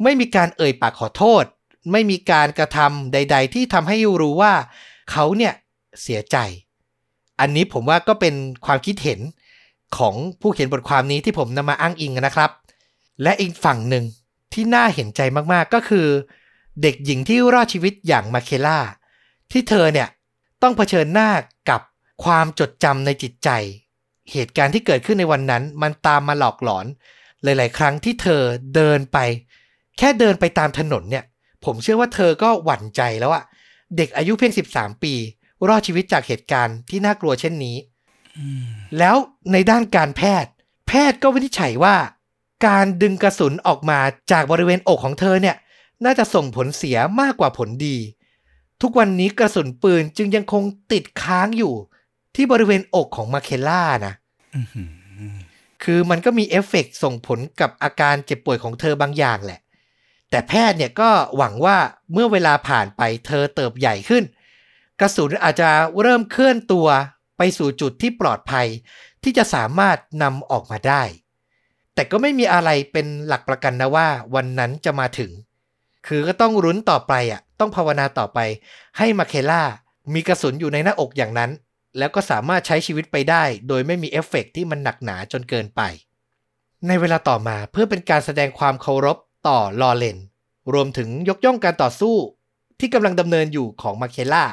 [0.03, 1.45] ไม่มีการเอ่ยปากขอโทษ
[1.93, 4.53] ไม่มีการกระทำใด ๆ ที่ทำให้รู้ว่า
[5.11, 5.55] เขาเนี่ย
[6.03, 6.37] เสียใจ
[7.41, 8.35] อันนี้ผมว่าก็เป็น
[8.67, 9.21] ความคิดเห็น
[9.97, 12.51] ของผู้เขียนบทความนี้ที่ผมนำมาอ้างอิงนะครับ
[13.23, 14.05] และอีกฝั่งหนึ่ง
[14.53, 15.21] ที่น่าเห็นใจ
[15.53, 16.07] มากๆก็คือ
[16.83, 18.79] เด็กหญิงที่รอดชีวิตอย่างมาเคล่า
[19.53, 20.09] ที่เธอเนี่ย
[20.63, 21.31] ต้องเผชิญหน้า
[21.71, 21.81] กับ
[22.25, 23.51] ความจดจำในจิตใจ
[24.33, 26.87] เหตุการณ์ที่เกิดขึ้นในวันนั้น มันตามมาหลอกหลอน
[27.43, 28.43] หลาย ๆ ครั้งที่เธอ
[28.75, 29.19] เดินไป
[30.01, 31.25] แค่เดินไปตามถนนเนี่ย
[31.65, 33.45] ผมเชื่อว่าเธอก็หวั่นใจแล้วอะ
[33.97, 35.15] เด็กอายุเพียง 13 ปี
[35.69, 37.77] รอดชีวิตจากเหตุการณ์ที่น่ากลัวเช่นนี้
[38.99, 39.17] แล้ว
[39.53, 40.51] ในด้านการแพทย์
[40.89, 41.97] แพทย์ก็วินิจฉัยว่า
[42.67, 43.99] การดึงกระสุนออกมา
[44.33, 45.57] จากบริเวณอกของเธอเนี่ย
[46.05, 47.97] น่าจะส่งผลเสียมากกว่าผลดี
[48.83, 51.75] ทุกวันนี้กระสุนปืนจึงยังคงติดค้างอยู่
[52.37, 54.15] ที่บริเวณอกของมาเคล่านะ
[54.55, 54.91] อื้อหือ
[55.85, 59.61] คือมันก็มีเอฟเฟกต์ส่งผลกับอาการเจ็บป่วยของเธอบางอย่างแหละ
[60.31, 61.77] แต่แพทย์เนี่ยก็หวังว่า
[62.13, 64.25] เมื่อเวลาผ่านไปเธอเติบใหญ่ขึ้น
[65.01, 66.89] กระสุนอาจจะเริ่มเคลื่อนตัว
[67.39, 68.67] ไปสู่จุดที่ปลอดภัย
[69.23, 71.03] ที่จะสามารถนำออกมาได้
[71.95, 75.31] แต่ก็ไม่มีอะไรเป็นหลักประกันนะว่า วันนั้นจะมาถึง
[76.07, 78.39] คือก็ต้องลุ้นต่อไปอะต้องภาวนาต่อไป
[78.99, 79.63] ให้มาเคล่า
[80.15, 81.51] มีกระสุนอยู่ในหน้าอกอย่างนั้น
[81.99, 85.81] แล้วก็สามารถใช้ชีวิตไปได้ โดยไม่มีเอฟเฟกต์ที่มันหนักหนาจนเกินไป
[86.87, 90.19] ในเวลาต่อมาเพื่อเป็นการแสดงความเคารพ ต่อลอเลน
[90.73, 92.17] รวมถึงยกย่องการต่อสู้
[92.79, 94.45] ที่กำลังดำเนินอยู่ของมาเคล่า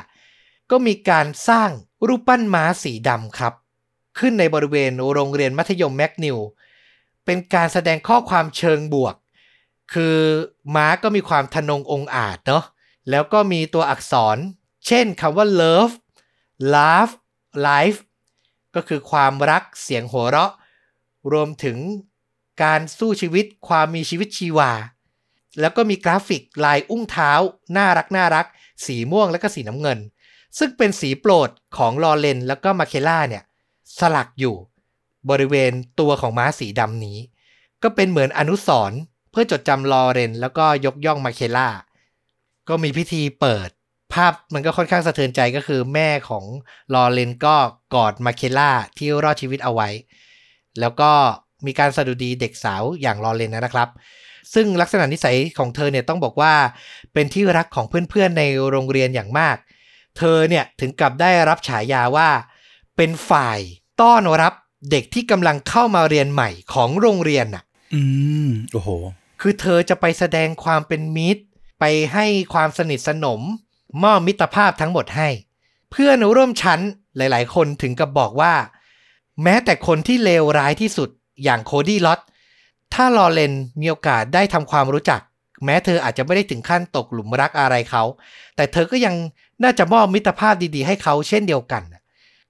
[0.72, 1.70] ก็มีการสร้าง
[2.08, 3.54] รูปปั้นม้าสีดำครับ
[4.20, 6.38] ขึ้นในบริเวณโรงเรียนมัธยมแมกนิว
[7.26, 9.16] เป็นการแสดงข้อความเชิงบวก
[9.94, 10.18] คือ
[10.76, 12.64] ม้าก็มีความทะนงองอาจเนาะ
[13.10, 14.38] แล้วก็มีตัวอักษร
[14.88, 15.94] เช่นคำว่า love
[16.76, 17.14] love
[17.68, 18.00] life
[18.76, 20.52] ก็คือความรักเสียงหัวเราะ
[21.32, 21.78] รวมถึง
[22.64, 24.72] การสู้ชีวิตความมีชีวิตชีวา
[25.60, 27.32] แล้วก็มีกราฟิกลายอุ้งเท้า
[27.78, 28.46] น่ารักน่ารัก
[28.86, 30.00] สีม่วงและก็สีน้ำเงิน
[30.58, 33.44] ซึ่งเป็นสีโปรดของลอเรนแล้วก็มาเคล่าเนี่ย
[34.00, 34.56] สลักอยู่
[35.30, 37.18] บริเวณตัวของม้าสีดำนี้
[37.84, 39.00] ก็เป็นเหมือนอนุสรณ์
[39.32, 41.70] เพื่อจดจำลอเรนแล้วก็ยกย่องมาเคล่า
[42.70, 43.70] ก็มีพิธีเปิด
[44.14, 46.46] ภาพมันก็ค่อนข้างสะเทือนใจก็คือแม่ของ
[46.94, 47.56] ลอเรนก็
[47.96, 49.90] กอดมาเคล่าที่รอดชีวิตเอาไว้
[50.80, 51.12] แล้วก็
[51.66, 53.90] มีการสะดุดีเด็กสาวอย่างลอเรนนะครับ
[54.54, 56.54] ซึ่งลักษณะนิสัยของเธอเนี่ยต้องบอกว่า
[57.14, 59.58] เป็นที่รักของเพื่อนๆในโรงเรียนอย่างมาก
[60.18, 62.30] เธอเนี่ยถึงกับได้รับฉายาว่า
[62.98, 63.60] เป็นฝ่าย
[64.02, 64.54] ต้อนรับ
[64.92, 67.64] เด็กที่กำลังเข้ามาเรียนใหม่ของโรงเรียนน่ะ
[67.96, 68.02] อื
[68.48, 68.90] มโอ้โห
[69.42, 71.44] คือเธอจะไปแสดงความเป็นมิตร
[71.80, 73.42] ไปให้ความสนิทสนม
[74.04, 75.30] มอบมิตรภาพทั้งหมดให้
[75.92, 76.80] เพื่อนร่วมชั้น
[77.18, 78.54] หลาย ๆ คนถึงกับบอกว่า
[79.44, 81.10] แม้แต่คนที่เลวร้ายที่สุด
[81.44, 82.20] อย่างโคดี้ลอต
[82.94, 85.22] ถ้าลอเรนมีโอกาสได้ทำความรู้จัก
[85.66, 88.04] แม้เธออาจจะไม่ได้ถึงขั้นตกหลุมรักอะไรเขา
[88.56, 89.16] แต่เธอก็ยัง
[89.64, 91.84] น่าจะมอบมิตรภาพดีๆ ให้เขาเช่นเดียวกัน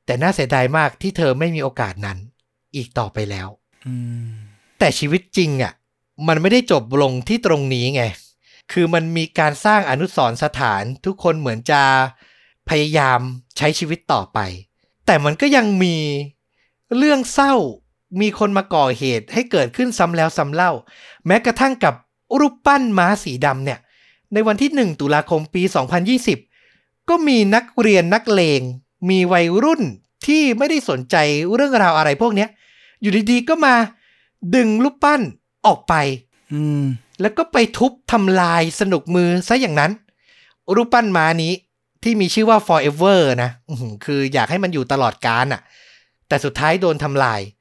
[0.05, 2.17] แต่น่าเสียดายมากที่เธอไม่มีโอกาสนั้น
[2.75, 3.47] อีกต่อไปแล้ว
[3.87, 3.95] อื
[4.27, 4.29] ม
[4.79, 5.73] แต่ชีวิตจริงอะ
[6.27, 8.03] มันไม่ได้จบลงที่ตรงนี้ไง
[8.71, 11.81] คือมันมีการสร้างอนุสรณ์สถานทุกคนเหมือนจะ
[12.69, 13.19] พยายาม
[13.57, 14.39] ใช้ชีวิตต่อไป
[15.05, 15.95] แต่มันก็ยังมี
[16.97, 17.53] เรื่องเศร้า
[18.21, 20.71] มีคนมาก่อเหตุให้เกิดขึ้นซ้ำแล้วซ้ำเล่า
[21.27, 21.93] แม้กระทั่งกับ
[22.39, 23.79] รูปปั้นม้าสีดำเนี่ย
[24.33, 25.63] ในวันที่ 1 ตุลาคมปี
[26.35, 28.61] 2020 ก็มีนักเรียนนักเลง
[29.09, 29.81] มีวัยรุ่น
[30.25, 31.15] ที่ไม่ได้สนใจ
[31.53, 32.49] เรื่องราวอะไรพวกเนี้ย
[33.01, 33.75] อยู่ดีๆก็มา
[34.55, 35.21] ดึงรูปปั้น
[35.65, 35.93] ออกไป
[36.53, 36.83] อืม
[37.21, 39.91] แล้วก็ไปทุบทำลายสนุกมือซะอย่างนั้น
[40.75, 41.53] รูปปั้นม้านี้
[42.03, 45.61] ที่มีชื่อว่า forever นะอื้อหือคืออยากให้มันอยู่ตลอดกาลอะ
[46.27, 47.56] แต่สุดท้ายโดนทำลายเ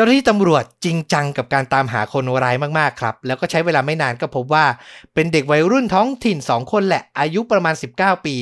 [0.00, 4.66] จ้าหน้าที่ตำรวจจริงจังกับการตามหาคนร้ายมากๆครับ แล้วก็ใช้เวลาไม่นานก็พบว่า
[5.14, 8.34] เป็นเด็กวัยรุ่นท้องถิ่น 2 คนแหละ อายุประมาณ 19 ปี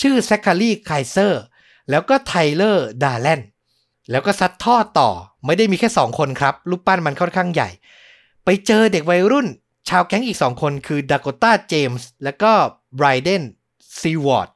[0.00, 1.42] ชื่อแซคคารีไคเซอร์
[1.90, 3.40] แล้วก็ไทเลอร์ ดาแลน
[4.10, 5.10] แล้วก็ซัดทอดต่อ
[5.46, 7.68] ไม่ได้มีแค่ 2 คนครับ รูปปั้นมันค่อนข้างใหญ่
[8.44, 9.46] ไปเจอเด็กวัยรุ่น
[9.88, 12.52] ชาวแก๊งอีก 2 คนคือดาก o ต้าเจมส์และก็
[12.96, 13.42] ไบรเดน
[14.00, 14.48] ซีวอร์ด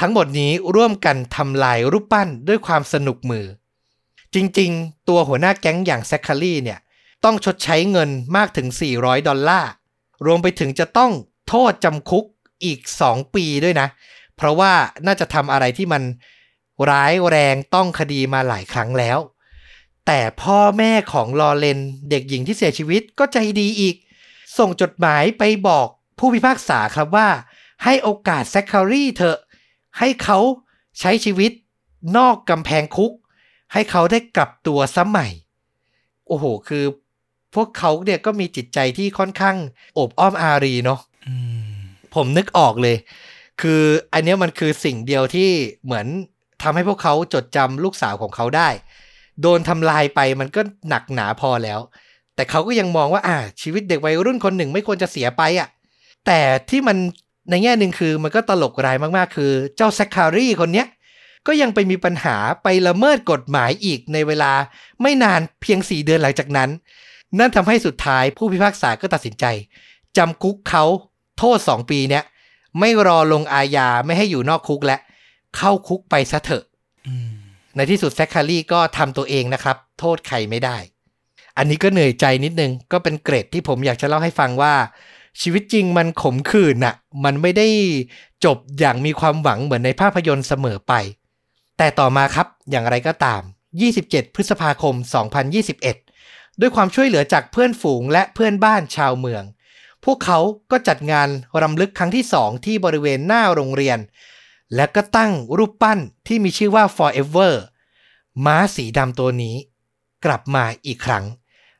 [0.00, 3.46] ทั้งหมดนี้ร่วมกันทำลายรูปปั้นด้วยความสนุกมือ
[4.34, 6.78] จริงๆ ตัวหัวหน้าแก๊งอย่างแซคคารีเนี่ย
[7.24, 9.70] ต้องชดใช้เงินมากถึง 400 ดอลลาร์
[10.26, 11.12] รวมไปถึงจะต้อง
[11.48, 12.24] โทษจำคุก
[12.64, 13.88] อีก 2 ปีด้วยนะ
[14.36, 14.72] เพราะว่า
[15.06, 16.02] น่าจะทำอะไรที่มัน
[16.90, 19.18] ร้ายแรงต้องคดีมาหลายครั้งแล้ว
[20.06, 23.96] แต่พ่อแม่ของลอเรนเด็กหญิงที่เสียชีวิตก็ใจดีอีก
[24.58, 25.88] ส่งจดหมายไปบอก
[26.18, 27.28] ผู้พิพากษาครับว่า
[27.84, 29.38] ให้โอกาสแซคคารีเถอะ
[29.98, 30.38] ให้เขา
[31.00, 31.52] ใช้ชีวิต
[32.16, 33.12] นอกกำแพงคุก
[33.72, 35.32] ให้เขาได้กลับตัวสมัย
[36.28, 36.84] โอ้โห คือ
[37.54, 39.56] พวกเขาเนี่ยก็มีจิตใจที่ค่อนข้าง
[39.94, 41.78] โอบอ้อมอารีเนาะอืม
[42.14, 42.96] ผมนึกออกเลย
[43.60, 45.50] คืออันเนี้ยมันคือสิ่งเดียวที่
[45.84, 46.06] เหมือน
[46.62, 48.68] ทำให้พวกเขาจดจำลูกสาวของเขาได้
[49.42, 51.80] โดนทำลายไปมันก็หนักหนาพอแล้ว
[52.34, 55.68] แต่เขาก็ยังมองว่า อ่า ชีวิตเด็กวัยรุ่นคนหนึ่งไม่ควรจะเสียไปอะ
[56.26, 56.96] แต่ที่มัน
[57.50, 60.86] ในแง่หนึ่งคือมันก็ตลกรายมากๆ คือ เจ้าแซคคารีคนเนี้ย
[61.48, 64.52] ก็ยังไปมีปัญหาไปละเมิดกฎหมายอีกในเวลา
[65.02, 66.70] ไม่นานเพียง 4 เดือนหลังจากนั้น
[67.38, 69.44] นั่นทำให้สุดท้ายผู้พิพากษาก็ตัดสินใจ
[70.16, 70.84] จำคุกเขา
[71.38, 72.24] โทษ 2 ปีเนี้ย
[72.78, 74.96] ไม่รอลงอาญาไม่ให้อยู่นอกคุกและ
[75.56, 76.64] เข้าคุกไปซะเถอะ
[77.76, 80.76] ในที่สุดแซคคารีก็ทำตัวเองนะครับ โทษใครไม่ได้
[81.56, 84.74] อันนี้ก็เหนื่อยใจนิดนึง ก็เป็นเกรดที่ผมอยากจะเล่าให้ฟังว่า
[85.40, 87.68] ชีวิตจริงมันขมขื่นน่ะ มันไม่ได้
[88.44, 90.94] จบอย่างมีความหวังเหมือนในภาพยนตร์เสมอไป
[91.78, 93.42] แต่ต่อมาครับอย่างไรก็ตาม
[93.88, 94.94] 27 พฤษภาคม
[95.78, 99.42] 2021 ด้วยความช่วยเหลือจากเพื่อนฝูงและเพื่อนบ้านชาวเมือง
[100.04, 100.38] พวกเขา
[100.70, 101.28] ก็จัดงาน
[101.62, 103.98] รำลึกครั้งที่สองที่บริเวณหน้าโรงเรียน
[104.74, 107.52] และก็ตั้งรูปปั้นที่มีชื่อว่า forever
[108.46, 109.56] ม้าสีดำตัวนี้
[110.24, 111.24] กลับมาอีกครั้ง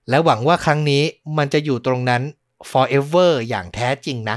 [0.09, 1.03] และหวังว่าครั้งนี้
[1.37, 2.23] มันจะอยู่ตรงนั้น
[2.71, 4.37] forever อย่างแท้จริงนะ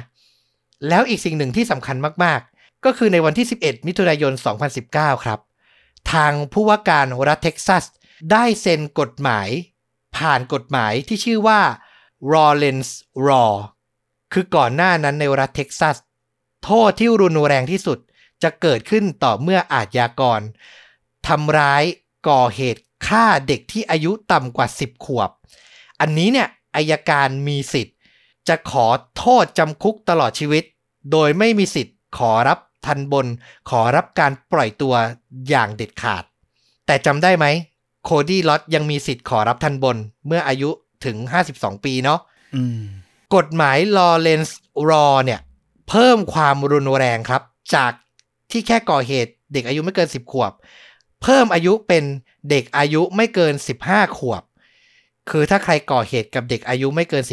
[0.88, 4.34] แล้วอีกสิ่งหนึ่งที่สำคัญมาก ๆ ก็คือในวันที่ 11 มิถุนายน
[4.78, 5.40] 2019 ครับ
[6.14, 7.84] ทางผู้ว่าการรัฐเท็กซัส
[8.32, 9.50] ได้เซ็นกฎหมาย
[10.18, 11.62] ผ่านกฎหมายที่ชื่อว่า
[12.32, 12.90] Rawlins
[13.28, 13.54] Law
[14.34, 15.96] คือก่อนหน้านั้นในรัฐเท็กซัส
[16.64, 18.00] โทษที่รุนแรงที่สุด
[18.44, 20.42] จะเกิดขึ้นต่อเมื่ออาชญากร
[21.28, 21.84] ทำร้าย
[22.30, 25.30] ก่อเหตุฆ่าเด็กที่อายุต่ำกว่า 10 ขวบ
[26.00, 27.98] อันนี้เนี่ยอายการมีสิทธิ์
[28.48, 28.88] จะขอ
[29.18, 30.64] โทษจำคุกตลอดชีวิต
[31.12, 33.28] โดยไม่มีสิทธิ์ขอรับ ทันบน
[33.70, 34.94] ขอรับการปล่อยตัว
[35.50, 36.24] อย่างเด็ดขาด
[36.86, 37.46] แต่จำได้ไหม
[38.04, 40.70] โคดี้ลอตยังมีสิทธิ์ขอรับทันบนเมื่ออายุ
[41.06, 41.18] ถึง
[41.52, 42.20] 52 ปีเนาะ
[42.56, 42.82] อืม
[43.36, 44.54] กฎหมาย Lawrence
[44.90, 45.40] Law เนี่ย
[45.90, 47.42] เพิ่มความรุนแรงครับ
[47.76, 47.92] จาก
[48.52, 50.52] ที่แค่ก่อเหตุเด็กอายุไม่เกิน 10 ขวบ
[51.22, 52.04] เพิ่มอายุเป็น
[52.50, 53.54] เด็กอายุไม่เกิน
[53.86, 54.44] 15 ขวบ
[55.30, 57.24] คือถ้าใครก่อเหตุกับเด็กอายุไม่เกิน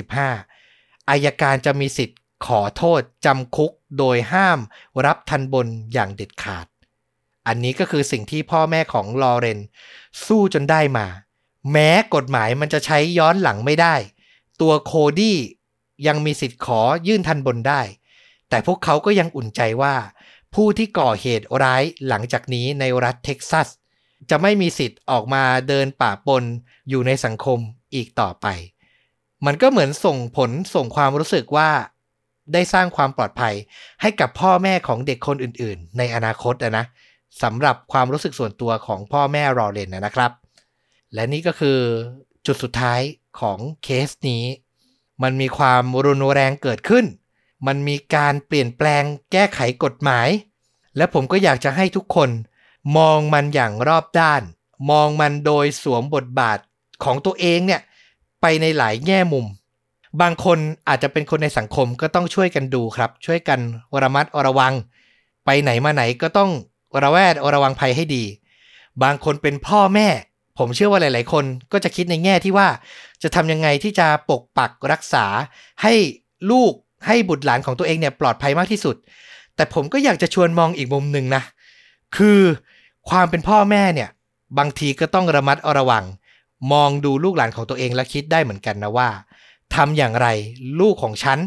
[0.51, 4.59] 15อายการจะมีสิทธิ์ขอโทษจำคุก โดยห้าม
[5.07, 6.67] รับทันบนอย่างเด็ดขาด
[7.47, 9.61] อันนี้ก็คือสิ่งที่พ่อแม่ของลอเรน
[10.27, 11.07] สู้จนได้มา
[11.73, 13.95] แม้กฎหมายมันจะใช้ย้อนหลังไม่ได้
[14.61, 15.39] ตัวโคดี้
[16.07, 17.83] ยังมีสิทธิ์ขอยื่นทันบนได้
[18.49, 19.95] แต่พวกเขาก็ยังอุ่นใจว่า
[20.55, 23.69] ผู้ที่ก่อเหตุร้ายหลังจากนี้ในรัฐเท็กซัส
[24.31, 26.45] จะไม่มีสิทธิ์ออกมาเดินป่าปน
[26.89, 27.59] อยู่ในสังคม
[27.95, 28.47] อีกต่อไป
[29.47, 31.71] มันก็เหมือนส่งผลส่งความรู้สึกว่า
[32.53, 33.55] ได้สร้างความปลอดภัย
[34.01, 36.85] ให้กับพ่อแม่ของเด็กคนอื่น ๆ ในอนาคตนะ
[37.43, 40.31] สำหรับความรู้สึกส่วนตัวของพ่อแม่รอเลนนะครับ
[41.15, 41.79] และนี่ก็คือ
[42.47, 43.01] จุดสุดท้าย
[43.41, 44.45] ของเคสนี้
[45.23, 47.05] มันมีความรุนแรงเกิดขึ้น
[47.67, 50.29] มันมีการเปลี่ยนแปลงแก้ไขกฎหมาย
[50.97, 52.31] และผมก็อยากจะให้ทุกคน
[52.97, 54.43] มองมันอย่างรอบด้าน
[54.91, 56.59] มองมันโดยสวมบทบาท
[57.05, 57.81] ของตัวเองเนี่ย
[58.41, 59.47] ไปในหลายแง่มุม
[60.21, 63.61] บางคนอาจจะเป็นคนในสังคมก็ต้องช่วยกันดูครับ ช่วยกัน
[64.03, 64.73] ระมัดระวัง
[65.45, 66.51] ไปไหนมาไหนก็ต้อง
[67.03, 68.25] ระแวดระวังภัยให้ดี
[69.03, 70.09] บางคนเป็นพ่อแม่
[70.59, 72.69] ผมเชื่อว่าหลาย ๆ คนก็จะคิดในแง่ที่ว่า
[73.23, 75.25] จะทำยังไงที่จะปกปักรักษา
[75.83, 75.95] ให้
[76.51, 76.73] ลูก
[77.07, 78.97] ให้บุตรหลานของตัวเองเนี่ยปลอดภัยมากที่สุด
[79.57, 81.43] แต่ผมก็อยากจะชวนมองอีกมุมหนึ่งนะ
[82.17, 82.41] คือ
[83.11, 84.09] ความเป็นพ่อแม่เนี่ย
[84.59, 86.05] บางทีก็ต้องระมัดระวัง
[86.73, 89.09] มองดูลูกหลานของตัวเองและคิดได้เหมือนกันนะว่า
[89.75, 90.29] ทำอย่างไร
[90.81, 91.39] ลูกของฉัน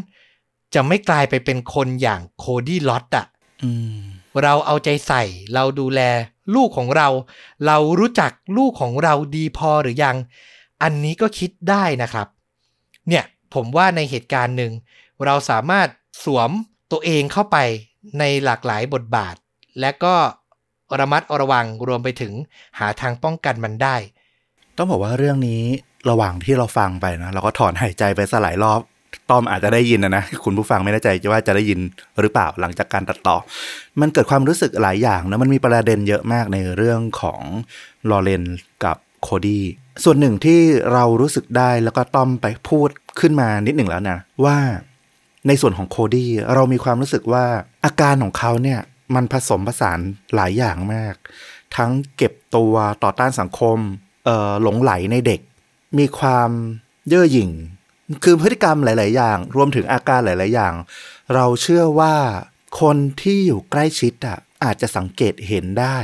[0.74, 3.26] จะไม่กลายไปเป็นคนอย่างโคดี้ลอตอะ
[3.64, 3.98] อืม
[4.42, 5.22] เราเอาใจใส่
[5.54, 6.00] เราดูแล
[6.54, 7.08] ลูกของเรา
[7.66, 10.16] เรารู้จักลูกของเราดีพอหรือยัง
[10.82, 12.26] อันนี้ก็คิดได้นะครับ
[13.08, 14.72] เนี่ยผมว่าในเหตุการณ์หนึ่ง
[15.24, 15.88] เราสามารถ
[16.24, 16.50] สวม
[16.92, 17.56] ตัวเองเข้าไป
[18.18, 19.34] ในหลากหลายบทบาท
[19.80, 20.14] และก็
[20.98, 22.32] ระมัดระวังรวมไปถึง
[22.78, 23.96] หาทางป้องกันมันได้
[24.76, 25.64] ต้องบอกว่าเรื่องนี้
[26.10, 28.80] ระหว่างที่เราฟังไปนะเราก็ถอนหายใจไปสลายรอบ
[29.30, 31.80] ต้อมอาจจะได้ยินนะนะคุณผู้ฟังไม่แน่ใจว่าจะได้ยิน
[32.20, 33.36] หรือเปล่าหลังจากการตัดต่อ
[34.00, 37.40] มันเกิดความรู้สึกหลายอย่างนะมันมีประเด็นเยอะมากในเรื่องของ
[38.10, 38.44] ลอเรน
[38.84, 39.64] กับโคดี้
[40.04, 40.60] ส่วนหนึ่งที่
[40.92, 42.88] เรารู้สึกได้แล้วก็ต้อมไปพูด
[43.20, 44.58] ขึ้นมานิดหนึ่งแล้วนะ ว่า
[45.48, 47.44] ในส่วนของโคดี้เรามีความรู้สึกว่า
[47.84, 48.80] อาการของเขาเนี่ย
[49.14, 49.98] มันผสมผสาน
[50.34, 51.14] หลายอย่างมาก
[51.76, 53.78] ทั้งเก็บตัวต่อต้านสังคม
[54.62, 55.40] หลงไหลในเด็ก
[55.98, 56.50] มีความ
[57.08, 57.50] เย่อหยิ่ง
[58.24, 60.74] คือพฤติกรรมหลาย ๆ อย่าง รวมถึงอาการหลาย ๆ อย่าง
[61.34, 62.14] เราเชื่อว่า
[62.80, 65.98] คนที่อยู่ใกล้ชิดอะอาจจะสังเกตเห็นได้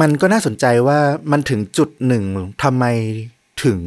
[0.00, 2.24] มันก็น่าสนใจว่ามันถึงจุดหนึ่ง
[2.62, 2.84] ทำไม
[3.64, 3.80] ถึง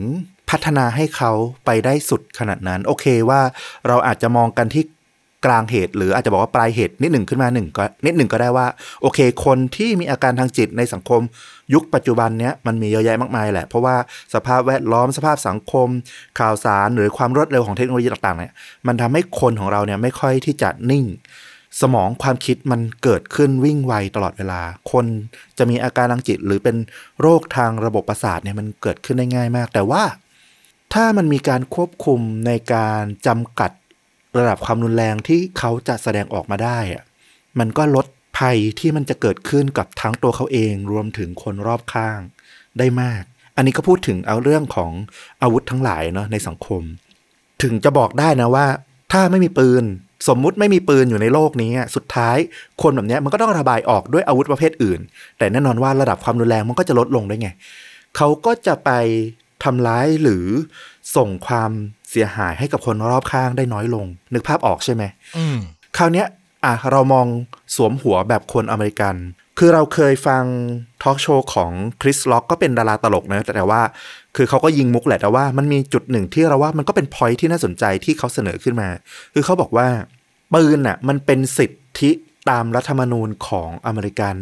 [0.49, 1.31] พัฒนาให้เขา
[1.65, 3.41] ไปได้สุดขนาดนั้น โอเคว่า
[3.87, 4.83] เราอาจจะมองกันที่
[5.45, 8.67] กลางเหตุ หรืออาจจะบอกว่าปลายเหตุนิดหนึ่งขึ้นมาหนึ่งก็นิดหนึ่งก็ได้ว่า
[9.01, 11.21] โอเค คนที่มีอาการทางจิตในสังคม
[11.73, 13.95] ยุคปัจจุบันเนี้ยมันมีเยอะแยะมากมายแหละ เพราะว่า
[14.33, 15.87] สภาพแวดล้อมสภาพสังคม
[16.39, 18.53] ข่าวสารหรือความรวดเร็วของเทคโนโลยีต่างๆเนี่ย
[18.87, 21.05] มันทำให้คนของเราเนี่ยไม่ค่อยที่จะนิ่ง
[21.81, 25.05] สมองความคิดมันเกิดขึ้นวิ่งไวตลอดเวลา คน
[25.57, 26.75] จะมีอาการทางจิต หรือเป็น
[27.21, 30.03] โรคทางระบบประสาทเนี่ยมันเกิดขึ้นได้ง่ายมาก แต่ว่า
[30.93, 33.71] ถ้ามันมีการควบคุมในการจำกัด
[34.37, 37.03] ระดับความรุนแรงที่เขาจะแสดงออกมาได้อะ
[37.59, 38.05] มันก็ลด
[38.37, 42.19] ภัยที่มันจะเกิดขึ้นกับทั้งตัวเขาเองรวมถึงคนรอบข้าง
[42.79, 43.23] ได้มาก
[43.55, 44.91] อันนี้ก็พูดถึงเอาเรื่องของ
[45.41, 46.81] อาวุธทั้งหลายเนาะในสังคม
[47.63, 48.67] ถึงจะบอกได้นะว่า
[49.11, 49.83] ถ้าไม่มีปืน
[50.27, 52.37] สมมุติไม่มีปืนอยู่ในโลกนี้ สุดท้าย
[52.81, 54.99] คนแบบเนี้ยมันก็ต้องระบายออกด้วยอาวุธประเภทอื่น
[55.37, 57.49] แต่แน่นอนว่าระดับความรุนแรงมันก็จะลดลงด้วยไง
[58.17, 58.91] เขาก็จะไป
[59.63, 60.45] ทำร้ายหรือ
[61.15, 61.71] ส่งความ
[62.11, 65.03] เสียหายให้กับคนรอบข้างได้น้อยลง นึกภาพออกใช่ไหม
[65.37, 65.57] อืม
[65.97, 66.27] คราวเนี้ย
[66.65, 67.27] อะเรามอง
[67.75, 69.15] สวมหัวแบบคนอเมริกัน
[69.59, 70.43] คือเราเคยฟัง
[71.03, 73.81] ทอล์กโชว์ของคริสล็อกก็เป็นดาราตลกนะแต่ว่า
[74.35, 78.89] คือเขาก็ยิงมุกแหละแต่ว่ามันมีจุดหนึ่งที่เราว่ามันก็เป็นพอยที่น่าสนใจที่เขาเสนอขึ้นมา
[79.33, 79.87] คือเขาบอกว่า
[80.53, 82.11] ปืนอะมันเป็นสิทธิ
[82.49, 84.35] ตามรัฐธรรมนูญของอเมริกัน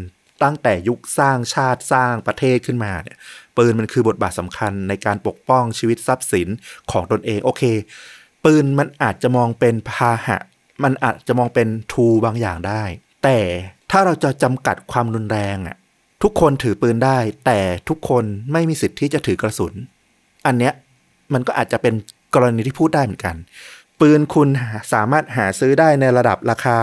[0.44, 3.18] ตั้งแต่ยุคสร้างชาติสร้างประเทศขึ้นมาเนี่ย
[3.58, 6.48] ปืนมันคือบทบาทสำคัญในการปกป้องชีวิตทรัพย์สิน
[6.92, 7.64] ของตนเองโอเค
[8.44, 10.38] ปืนมันอาจจะมองเป็นพาหะ
[10.84, 12.84] มันอาจจะมองเป็นทูบางอย่างได้
[13.24, 13.40] แต่
[13.92, 15.76] ถ้าเราจะจำกัดความรุนแรงอะ
[16.24, 19.74] ทุกคนถือปืนได้ แต่ทุกคนไม่มีสิทธิ์ที่จะถือกระสุน
[20.46, 20.74] อันเนี้ย
[21.34, 21.94] มันก็อาจจะเป็น
[22.36, 23.36] กรณีที่พูดได้เหมือนกัน
[24.00, 24.50] ปืนคุณ
[24.94, 26.80] สามารถหาซื้อได้ในระดับราคา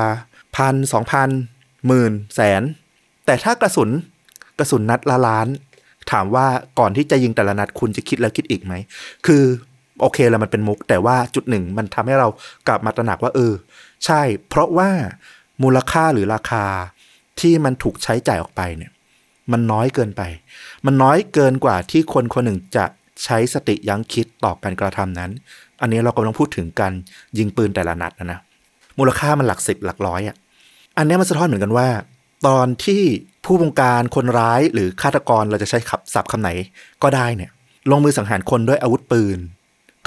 [0.57, 1.29] พันสองพัน
[1.87, 2.63] หมื่นแสน
[3.27, 3.91] แต่ถ้ากระสุน
[4.59, 5.47] กระสุนนัดละล้าน
[6.11, 6.47] ถามว่า
[6.79, 8.75] ก่อนที่จะยิงแต่ละนัดคุณจะคิดแล้วคิดอีกไหม
[9.27, 9.43] คือ
[10.01, 12.29] โอเคแล้วมันเป็นมุก แต่ว่าจุดหนึ่งมันทำให้เรา
[12.69, 13.55] กลับมาตระหนักว่าเออ
[14.05, 14.91] ใช่ เพราะว่า
[15.63, 16.65] มูลค่าหรือราคา
[17.41, 18.91] ที่มันถูกใช้จ่ายออกไปเนี่ย
[19.53, 20.23] มันน้อยเกินไป
[20.87, 22.85] มันน้อยเกินกว่าที่คนคนหนึ่งจะ
[23.25, 25.31] ใช้สติยั้งคิดต่อการกระทำนั้น
[25.81, 26.93] อันนี้เรากำลังพูดถึงการ
[27.39, 28.41] ยิงปืนแต่ละนัดนะนะ
[28.99, 30.37] มูลค่ามันหลักสิบหลักร้อยอะ
[30.99, 31.89] อันนี้มันสะท้อนเหมือนกันว่า
[32.47, 33.03] ตอนที่
[33.45, 36.51] ผู้บงการคนร้ายหรือฆาตกรเราจะใช้ขับศัพท์คำไหน
[37.03, 37.51] ก็ได้เนี่ย
[37.91, 39.39] ลงมือสังหารคนด้วยอาวุธปืน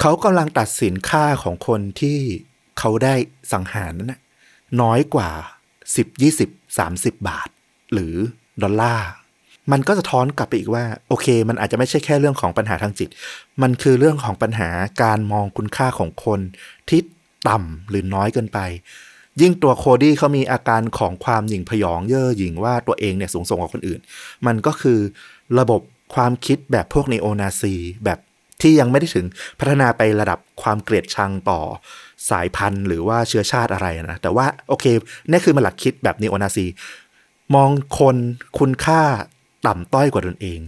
[0.00, 2.18] เขากำลังตัดสินค่าของคนที่
[2.78, 3.14] เขาได้
[3.52, 4.20] สังหารนั้นนะ
[4.80, 5.30] น้อยกว่า
[5.94, 7.48] 10 20 30 บาท
[7.92, 8.14] หรือ
[8.62, 9.08] ดอลลาร์
[9.72, 13.08] มันก็จะท้อนกลับไปอีกว่า โอเค มันอาจจะไม่ใช่แค่เรื่องของปัญหาทางจิต
[13.62, 14.68] มันคือเรื่องของปัญหา
[15.02, 16.40] การมองคุณค่าของคน
[16.88, 17.00] ที่
[17.48, 18.58] ต่ำหรือน้อยเกินไป
[19.42, 24.00] ยิ่งตัวโคดี้เขามีอาการของความหยิ่งพยองเย่อหยิ่งว่าตัวเองเนี่ยสูงส่งกว่าคนอื่น
[24.46, 24.98] มันก็คือ
[25.58, 25.80] ระบบ
[26.14, 27.74] ความคิดแบบพวกนโอนาซี
[28.04, 28.18] แบบ
[28.62, 29.26] ที่ยังไม่ได้ถึง
[29.58, 31.60] พัฒนาไประดับความเกลียดชังต่อ
[32.30, 34.84] สายพันธุ์ หรือว่าเชื้อชาติอะไรนะแต่ว่าโอเค
[35.30, 36.66] นี่คือมันหลักคิดแบบนโอนาซี
[37.54, 38.16] มองคน
[38.58, 39.02] คุณค่า
[39.66, 40.60] ต่ำต้อยกว่าตนเอง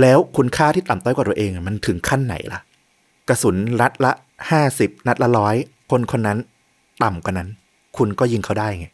[0.00, 2.60] แล้วคุณค่าที่ต่ำต้อยกว่าตัวเองมันถึงขั้นไหนล่ะ
[3.28, 4.12] กระสุนนัดละ
[4.50, 5.56] ห้าสิบนัดละร้อย
[5.90, 6.38] คนคนนั้น
[7.02, 7.48] ต่ำกว่านั้น
[7.96, 8.86] คุณก็ยิงเขาได้ไง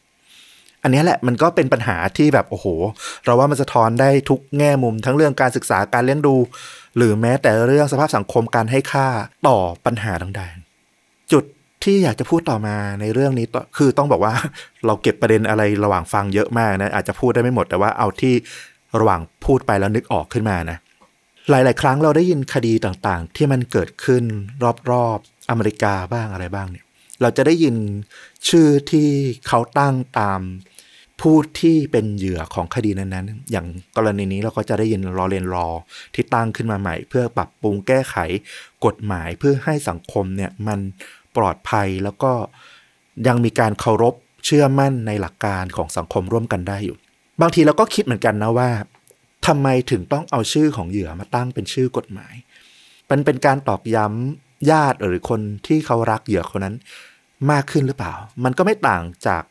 [0.83, 2.67] อันนี้แหละมันก็เป็นปัญหาที่แบบโอ้โห
[3.25, 6.35] เราว่ามันสะท้อนได้ทุกแง่มุมทั้งเรื่องการศึกษาการเลี้ยงดู
[6.97, 9.07] หรือแม้แต่เรื่องสภาพสังคมการให้ค่า
[9.47, 11.43] ต่อปัญหาต่างๆ จุด
[11.83, 13.47] ที่อยากจะพูดต่อมาในเรื่องนี้
[13.77, 14.33] คือต้องบอกว่า
[14.85, 18.33] เราเก็บประเด็นอะไรระหว่างฟังเยอะมากนะอาจจะพูดได้ไม่หมดแต่ว่าเอาที่
[18.99, 20.77] ระหว่างพูดไปแล้วนึกออกขึ้นมานะ
[21.49, 24.23] หลาย ๆ ครั้งเราได้ยินคดีต่างๆ ที่มันเกิดขึ้น
[24.91, 26.85] รอบๆอเมริกาบ้างอะไรบ้างเนี่ย
[27.21, 27.75] เราจะได้ยิน
[28.49, 29.09] ชื่อที่
[29.47, 30.41] เขาตั้งตาม
[31.21, 35.67] ผู้ที่เป็นเหยื่อของคดีนั้นๆ อย่างกรณีนี้เราก็จะได้ยินรอเรียนรอ
[36.15, 38.15] ที่ตั้งขึ้นมาใหม่ เพื่อปรับปรุงแก้ไข
[38.85, 40.79] กฎหมายเพื่อให้สังคมเนี่ยมัน
[41.37, 42.31] ปลอดภัยแล้วก็
[43.27, 44.15] ยังมีการเคารพ
[44.45, 46.97] เชื่อมั่นในหลักการของสังคมร่วมกันได้อยู่
[47.41, 48.69] บางทีเราก็คิดเหมือนกันนะว่า
[49.47, 52.33] ทำไมถึงต้องเอาชื่อของเหยื่อมาตั้งเป็นชื่อกฎหมาย
[53.09, 56.75] มันเป็นการตอกย้ำญาติหรือคนที่เขารักเหยื่อคนนั้น
[57.51, 58.13] มากขึ้นหรือเปล่า
[58.43, 59.43] มันก็ไม่ต่างจาก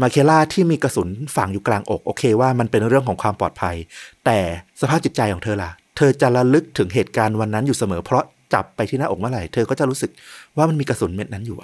[0.00, 3.76] มาเคล่าที่มีกระสุนฝังอยู่กลางอก โอเคว่ามันเป็นเรื่องของความปลอดภัย
[4.24, 4.38] แต่
[4.80, 8.24] สภาพจิตใจของเธอล่ะ เธอจะระลึกถึงเหตุการณ์วันนั้นอยู่เสมอเพราะ
[8.54, 10.10] จับไปที่หน้าอกเมื่อไหร่เธอก็จะรู้สึก
[10.56, 11.58] ว่ามันมีกระสุนเม็ดนั้นอยู่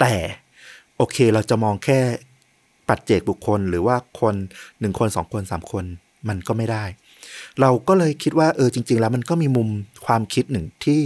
[0.00, 0.14] แต่
[0.96, 1.98] โอเคเราจะมองแค่
[2.88, 4.34] ปัจเจกบุคคลหรือว่าคน
[4.80, 5.84] หนึ่งคนสองคนสามคน
[6.28, 6.84] มันก็ไม่ได้
[7.60, 9.68] เราก็เลยคิดว่าเออจริง ๆ แล้วมันก็มีมุม
[10.06, 11.02] ความคิดหนึ่งที่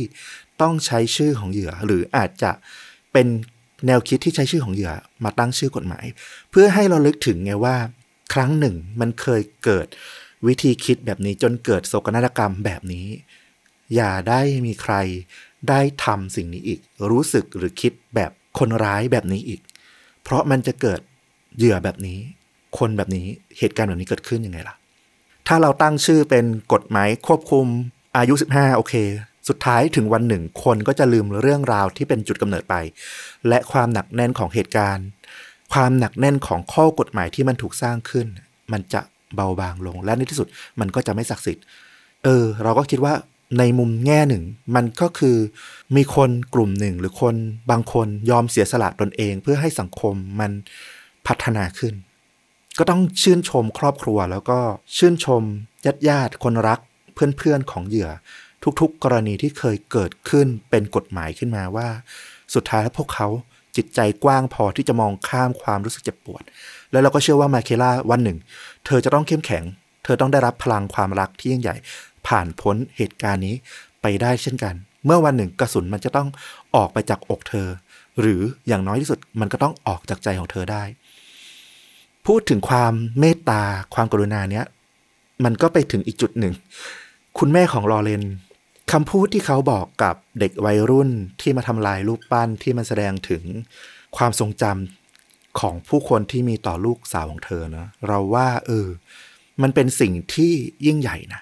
[0.61, 2.51] ต้องใช้ชื่อของเหยื่อ หรืออาจจะ
[3.12, 3.26] เป็น
[3.87, 4.93] แนวคิดที่ใช้ชื่อของเหยื่อ
[5.24, 6.05] มาตั้งชื่อกฎหมาย
[6.51, 7.76] เพื่อให้เราลึกถึงไงว่า
[8.35, 9.87] ครั้งหนึ่งมันเคยเกิด
[10.47, 13.07] วิธีคิดแบบนี้จนเกิดโศกนาฏกรรมแบบนี้
[13.95, 14.95] อย่าได้มีใคร
[15.68, 16.80] ได้ทำสิ่งนี้อีก
[17.11, 19.61] รู้สึกหรือคิดแบบคนร้ายแบบนี้อีก
[20.22, 21.01] เพราะมันจะเกิด
[21.57, 22.18] เหยื่อแบบนี้
[22.78, 23.26] คนแบบนี้
[23.59, 24.74] เหตุการณ์แบบนี้เกิดขึ้นยังไงล่ะ
[25.47, 27.66] ถ้าเราตั้งชื่อเป็นกฎหมายควบคุม
[28.16, 28.95] อายุ 15 โอเค
[29.49, 32.74] สุดท้ายถึงวันหนึ่งคนก็จะลืมเรื่องราวที่เป็นจุดกำเนิดไป
[33.49, 35.07] และความหนักแน่นของเหตุการณ์
[35.72, 38.26] ความหนักแน่นของข้อกฎหมายที่มันถูกสร้างขึ้น
[38.72, 39.01] มันจะ
[39.34, 40.49] เบาบางลง และในที่สุด
[40.80, 41.64] มันก็จะไม่ศักดิ์สิทธิ์
[42.24, 43.14] เออ เราก็คิดว่า
[43.59, 44.45] ในมุมแง่หนึ่ง
[44.76, 45.36] มันก็คือ
[45.97, 47.34] มีคนกลุ่มหนึ่ง หรือคน
[47.70, 50.53] บางคนยอมเสียสละตนเอง เพื่อให้สังคมมัน
[51.26, 51.95] พัฒนาขึ้น
[52.78, 54.59] ก็ต้องชื่นชมครอบครัวแล้วก็
[54.97, 55.42] ชื่นชม
[55.86, 56.80] ญาติญาติคนรัก
[57.14, 58.11] เพื่อนๆของเหยื่อ
[58.81, 61.89] ทุกๆ กรณีที่เคยเกิดขึ้นเป็นกฎหมายขึ้นมาว่า
[62.55, 63.29] สุดท้ายแล้วพวกเขา
[63.77, 66.43] จิตใจกว้างพอที่จะมองข้ามความรู้สึกเจ็บปวด
[66.91, 68.39] แล้วเราก็เชื่อว่ามาเคล่าวันหนึ่ง
[68.87, 69.65] เธอจะต้องเข้มแข็ง
[70.05, 71.77] เธอต้องได้รับพลังความรักที่ยิ่งใหญ่
[72.27, 73.55] ผ่านพ้นเหตุการณ์นี้
[74.03, 76.29] ไปได้เช่นกัน เมื่อวันหนึ่งกระสุนมันจะต้อง
[76.75, 77.69] ออกไปจากอกเธอ
[78.21, 80.83] หรืออย่างน้อยที่สุดมันก็ต้องออกจากใจของเธอได้
[82.27, 83.62] พูดถึงความเมตตา
[83.95, 84.65] ความกรุณาเนี้ย
[85.45, 86.55] มันก็ไปถึงอีกจุดหนึ่ง
[87.39, 88.23] คุณแม่ของลอเรน
[88.93, 91.11] คำพูดที่เขาบอกกับเด็กวัยรุ่น
[91.41, 93.43] ที่มาทำลายรูปปั้นที่มันแสดงถึง
[94.16, 98.87] ความทรงจำของผู้คนที่มีต่อลูกสาวของเธอนะเราว่า เออ
[99.62, 100.53] มันเป็นสิ่งที่
[100.87, 101.41] ยิ่งใหญ่นะ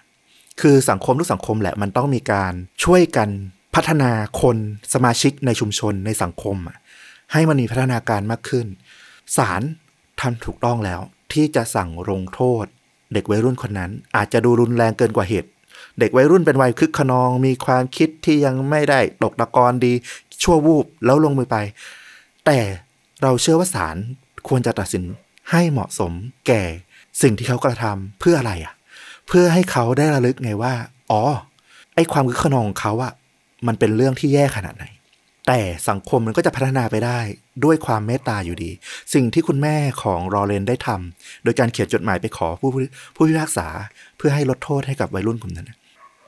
[0.61, 2.53] คือสังคมทุกสังคมแหละมันต้องมีการ
[2.85, 3.29] ช่วยกัน
[3.75, 4.57] พัฒนาคน
[4.95, 6.57] สมาชิกในชุมชนในสังคม
[7.33, 8.67] ให้มันมีพัฒนาการมากขึ้น
[9.37, 9.63] ศาล
[10.21, 11.01] ทำถูกต้องแล้ว
[11.33, 12.65] ที่จะสั่งลงโทษ
[13.13, 15.51] เด็กวัยรุ่นคนนั้น อาจจะดูรุนแรงเกินกว่าเหตุ
[15.99, 19.93] เด็กวัยรุ่นเป็นวัยคึกขนอง มีความคิดที่ยังไม่ได้ตกตะกอนดี
[20.43, 21.57] ชั่ววูบแล้วลงมือไป
[22.47, 22.59] แต่
[23.23, 23.97] เราเชื่อว่าศาล
[24.49, 25.05] ควรจะตัดสิน
[25.51, 26.13] ให้เหมาะสม
[26.47, 26.63] แก่
[27.23, 28.75] สิ่งที่เขากระทำเพื่ออะไรอะ
[29.29, 30.75] เพื่อให้เขาได้ระลึกไงว่า
[31.11, 31.23] อ๋อ
[31.95, 33.13] ไอ้ความคึกขนองของเขาอะ
[33.67, 34.85] มันเป็นเรื่องที่แย่ขนาดไหน
[35.47, 37.21] แต่สังคมมันก็จะพัฒนาไปได้
[37.65, 38.71] ด้วยความเมตตาอยู่ดี
[39.15, 42.71] สิ่งที่คุณแม่ของรอเรนได้ทำโดยการเขียนจดหมายไปขอผู้
[43.15, 43.69] ผู้พิพากษา
[44.17, 45.71] เพื่อให้ลดโทษให้กับวัยรุ่นกลุ่มนั้น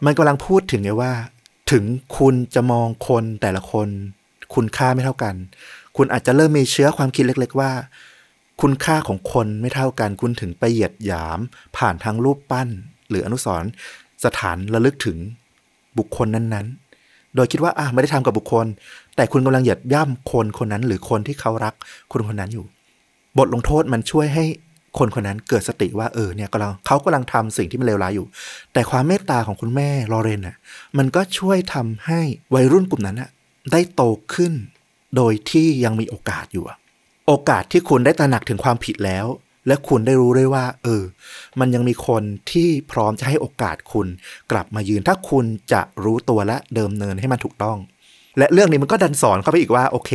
[0.05, 1.13] มันกำลังพูดถึงไงว่า
[1.73, 1.85] ถึง
[2.19, 3.89] คุณจะมองคนแต่ละคน
[4.55, 5.35] คุณค่าไม่เท่ากัน
[5.97, 7.71] คุณอาจจะเริ่มมีเชื้อความคิดเล็ก ๆ ว่า
[8.61, 11.39] คุณค่าของคนไม่เท่ากัน คุณถึงไปเหยียดหยาม
[11.77, 12.69] ผ่านทางรูปปั้น
[13.09, 13.71] หรืออนุสรณ์
[14.25, 15.19] สถานระลึกถึง
[15.99, 16.85] บุคคลนั้นๆ
[17.35, 18.67] โดยคิดว่าอะไม่ได้ทำกับบุคคล
[19.17, 21.75] แต่คุณกำลังเหยียดย่ำคนคนนั้น หรือคนที่เขารัก
[22.13, 22.65] คนคนนั้นอยู่
[23.39, 24.45] บทลงโทษมันช่วยให้
[24.99, 28.27] คนคนนั้นเกิดสติว่าเออเนี่ยกำลังเขากำลังทำสิ่งที่มันเลวร้ายอยู่
[28.73, 30.57] แต่ความเมตตาของคุณแม่ลอเรนน่ะ
[30.99, 32.21] มันก็ช่วยทำให้
[32.55, 33.31] วัยรุ่นกลุ่มนั้นน่ะ
[33.73, 34.03] ได้โต
[34.35, 34.53] ขึ้น
[35.17, 36.65] โดยที่ยังมีโอกาสอยู่
[37.27, 39.27] โอกาสที่คุณได้ตระหนักถึงความผิดแล้ว
[39.67, 41.03] และคุณได้รู้ด้วยว่า เออ
[41.61, 44.07] มันยังมีคนที่พร้อมจะให้โอกาสคุณ
[44.53, 47.79] กลับมายืนถ้าคุณจะรู้ตัวและเดิมเนินให้มันถูกต้อง
[48.39, 50.13] และเรื่องนี้มันก็ดันสอนเข้าไปอีกว่าโอเค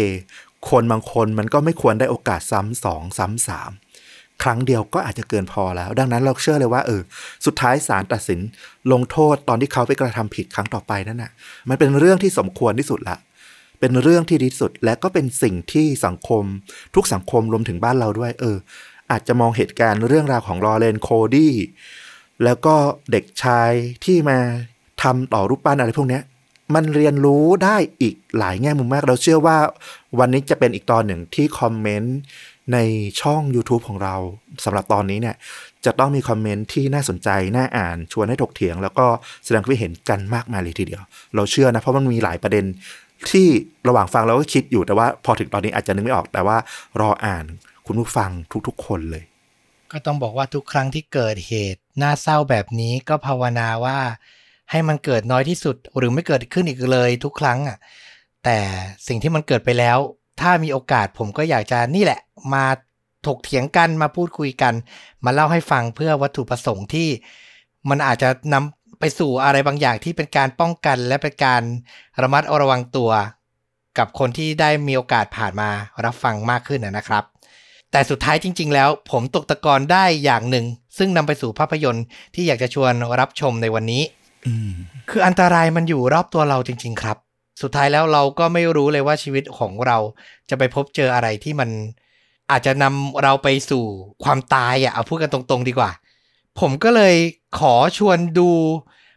[0.70, 3.72] คนบางคนมันก็ไม่ควรได้โอกาสซ้ำสองซ้ำสาม
[4.44, 7.02] ครั้งเดียวก็อาจจะเกินพอแล้ว ดังนั้นเราเชื่อเลยว่าเออ
[7.46, 8.40] สุดท้ายศาลตัดสิน
[8.92, 11.32] ลงโทษตอนที่เขาไปกระทำผิดครั้งต่อไปนั่นน่ะ
[11.70, 13.18] มันเป็นเรื่องที่สมควรที่สุดละ
[13.80, 16.44] เป็นเรื่องที่ดีที่สุดและก็เป็นสิ่งที่สังคม
[16.96, 18.58] ทุกสังคมรวมถึงบ้านเราด้วย เออ
[19.12, 21.54] อาจจะมองเหตุการณ์เรื่องราวของลอเรนโคดี้
[22.44, 22.76] แล้วก็
[23.12, 23.72] เด็กชาย
[24.06, 24.38] ที่มา
[25.04, 26.24] ทำต่อรูปปั้นอะไรพวกเนี้ย
[26.76, 29.58] มันเรียนรู้ได้อีกหลายแง่มุมมาก เราเชื่อว่า
[30.20, 32.18] วันนี้จะเป็นอีกตอนหนึ่งที่คอมเมนต์
[32.74, 32.78] ใน
[33.22, 34.16] ช่อง YouTube ของเรา
[34.66, 35.36] สำหรับตอนนี้เนี่ย
[35.86, 39.06] จะต้องมีคอมเมนต์ที่น่าสนใจ น่าอ่าน ชวนให้ถกเถียง แล้วก็
[39.46, 41.02] แสดงความเห็นกันมากมายเลยทีเดียว
[41.36, 42.66] เราเชื่อนะ เพราะมันมีหลายประเด็น
[43.30, 43.48] ที่
[43.88, 46.58] ระหว่างฟังเราก็คิดอยู่แต่ว่าพอถึงตอนนี้อาจจะนึกไม่ออกแต่ว่า
[47.02, 47.46] รออ่าน
[47.86, 48.30] คุณผู้ฟัง
[48.68, 49.24] ทุกๆ คนเลย
[49.92, 54.00] ก็ต้องบอกว่าทุกครั้งที่เกิดเหตุน่าเศร้าแบบนี้ก็ภาวนาว่า
[54.72, 57.78] ให้มันเกิดน้อยที่สุด หรือไม่เกิดขึ้นอีกเลยทุกครั้งอะ
[58.44, 58.58] แต่
[59.08, 59.98] สิ่งที่มันเกิดไปแล้ว
[60.42, 62.20] ถ้ามีโอกาสผมก็อยากจะนี่แหละ
[62.54, 62.66] มา
[63.28, 64.74] ถกเถียงกันมาพูดคุยกัน
[65.26, 67.10] มาเล่าให้ฟังเพื่อวัตถุประสงค์ที่
[67.90, 71.62] มันอาจจะนำไปสู่อะไรบางอย่างที่เป็นการป้องกัน และเป็นการ
[72.22, 73.12] ระมัดระวังตัว
[73.98, 75.70] กับคนที่ได้มีโอกาสผ่านมา
[76.06, 77.24] รับฟังมากขึ้นนะครับ
[77.92, 80.66] แต่สุดท้ายจริง ๆ แล้ว ผมตกตะกอนได้อย่างหนึ่ง
[80.98, 82.06] ซึ่งนำไปสู่ภาพยนตร์
[82.36, 84.04] ที่อยากจะชวนรับชมในวันนี้
[85.10, 87.18] คืออันตรายมันอยู่รอบตัวเราจริง ๆ ครับ
[87.62, 89.98] สุดท้ายแล้วเราก็ไม่รู้เลยว่าชีวิตของเรา
[90.50, 91.70] จะไปพบเจออะไรที่มัน
[92.52, 93.84] อาจจะนำเราไปสู่
[94.24, 95.92] ความตายอะเอาพูดกันตรง ๆ ดีกว่า
[96.60, 97.16] ผมก็เลย
[97.60, 98.50] ขอชวนดู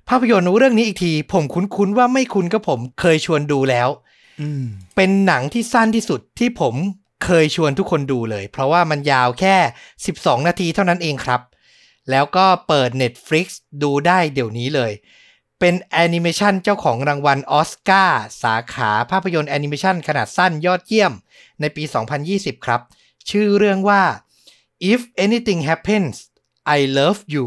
[0.09, 3.89] ภาพยนตร์เรื่องนี้อีกที ผมคุ้นๆว่าไม่คุ้นก็ผมเคยชวนดูแล้ว
[4.41, 4.65] อืม
[4.97, 6.75] เป็นหนังที่สั้นที่สุดที่ผม
[7.25, 9.57] เคยชวนทุกคนดูเลย เพราะว่ามันยาวแค่
[10.03, 11.41] 12 นาทีเท่านั้นเองครับ
[12.11, 13.47] แล้วก็เปิด Netflix
[13.83, 14.93] ดูได้เดี๋ยวนี้เลย
[15.61, 21.13] เป็นแอนิเมชันเจ้าของรางวัลออสการ์สาขาภาพยนตร์แอนิเมชันขนาดสั้นยอดเยี่ยม
[21.61, 21.85] ในปี
[22.25, 22.81] 2020 ครับ
[23.31, 24.03] ชื่อเรื่องว่า
[24.93, 26.17] If Anything Happens
[26.79, 27.47] I Love You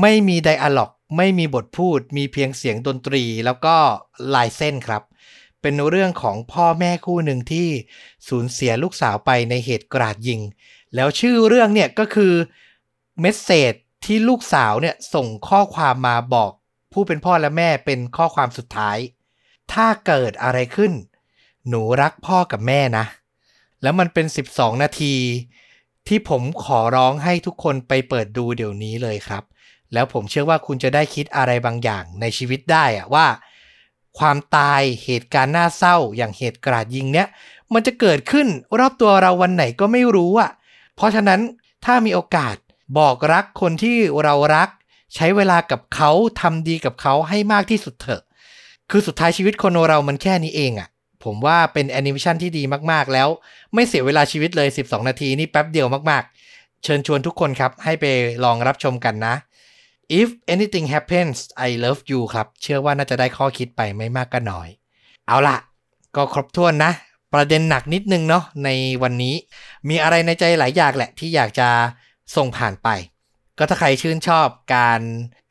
[0.00, 3.76] ไม่มีไดอะล็อก ไม่มีบทพูด มีเพียงเสียงดนตรีแล้วก็
[4.34, 5.02] ลายเส้นครับ
[5.62, 7.68] เป็นเรื่องของพ่อแม่คู่หนึ่งที่
[8.28, 10.40] สูญเสียลูกสาวไปในเหตุกราดยิง
[10.94, 12.32] แล้วชื่อเรื่องเนี่ยก็คือ
[13.20, 16.52] เมสเซจที่ลูกสาวเนี่ยส่งข้อความมาบอก
[16.92, 18.98] ผู้เป็นพ่อและแม่เป็นข้อความสุดท้าย
[19.72, 20.92] ถ้าเกิดอะไรขึ้น
[21.68, 23.04] หนูรักพ่อกับแม่นะ
[23.82, 25.14] แล้วมันเป็น 12 นาที
[26.08, 29.42] ที่ผมขอร้องให้ทุกคนไปเปิดดูเดี๋ยวนี้เลยครับ
[29.92, 33.26] แล้วผมเชื่อว่าคุณจะได้คิดอะไรบางอย่างในชีวิตได้อะว่า
[34.18, 37.26] ความตายเหตุการณ์น่าเศร้าอย่างเหตุกราดยิงเนี้ย
[37.72, 38.46] มันจะเกิดขึ้น
[38.78, 40.50] รอบตัวเราวันไหนก็ไม่รู้อะ
[40.96, 41.40] เพราะฉะนั้น
[41.84, 42.56] ถ้ามีโอกาส
[42.98, 44.68] บอกรักคนที่เรารัก
[45.14, 46.10] ใช้เวลากับเขา
[46.40, 48.22] ทำดีกับเขาให้มากที่สุดเถอะ
[48.90, 50.88] คือสุดท้ายชีวิตคนเรามันแค่นี้เองอะ
[51.24, 52.62] ผมว่าเป็นแอนิเมชันที่ดี
[52.92, 53.28] มากๆ แล้ว
[53.74, 58.04] ไม่เสียเวลาชีวิตเลย 12 นาทีนี่แป๊บเดียวมากๆ เชิญชวนทุกคนครับ ให้ไป
[58.44, 59.34] ลองรับชมกันนะ
[60.20, 64.68] If anything happens I love you ครับ เชื่อว่าน่าจะได้ข้อคิดไปไม่มากก็น้อย
[65.26, 65.56] เอาล่ะ
[66.16, 66.92] ก็ครบถ้วนนะ
[67.34, 68.68] ประเด็นหนักนิดนึงเนาะใน
[69.02, 69.34] วันนี้
[69.88, 71.68] มีอะไรในใจหลายอย่างแหละที่อยากจะ
[72.34, 72.88] ส่งผ่านไป
[73.58, 75.00] ก็ถ้าใครชื่นชอบการ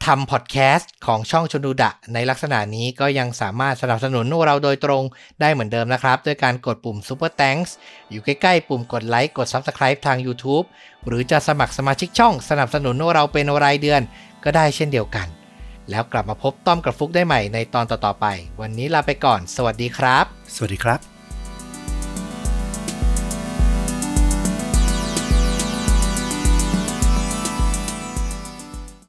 [0.06, 5.04] ทำพอดแคสต์ของช่องชนูดะ ในลักษณะนี้ก็ยังสามารถสนับสนุนเราโดยตรง
[5.42, 7.72] ได้เหมือนเดิมนะครับ ด้วยการกดปุ่ม Super Thanks
[8.10, 10.66] อยู่ใกล้ๆ ปุ่มกดไลค์กด Subscribe ทาง YouTube
[11.08, 14.02] หรือจะสมัครสมาชิกช่องสนับสนุนเราเป็นรายเดือน
[14.44, 15.28] ก็ได้เช่นเดียวกัน
[15.90, 18.26] แล้วกลับมาพบต้อมกับฟุกได้ใหม่ในตอนต่อๆไป
[18.62, 21.15] วันนี้ลาไปก่อน สวัสดีครับ สวัสดีครับ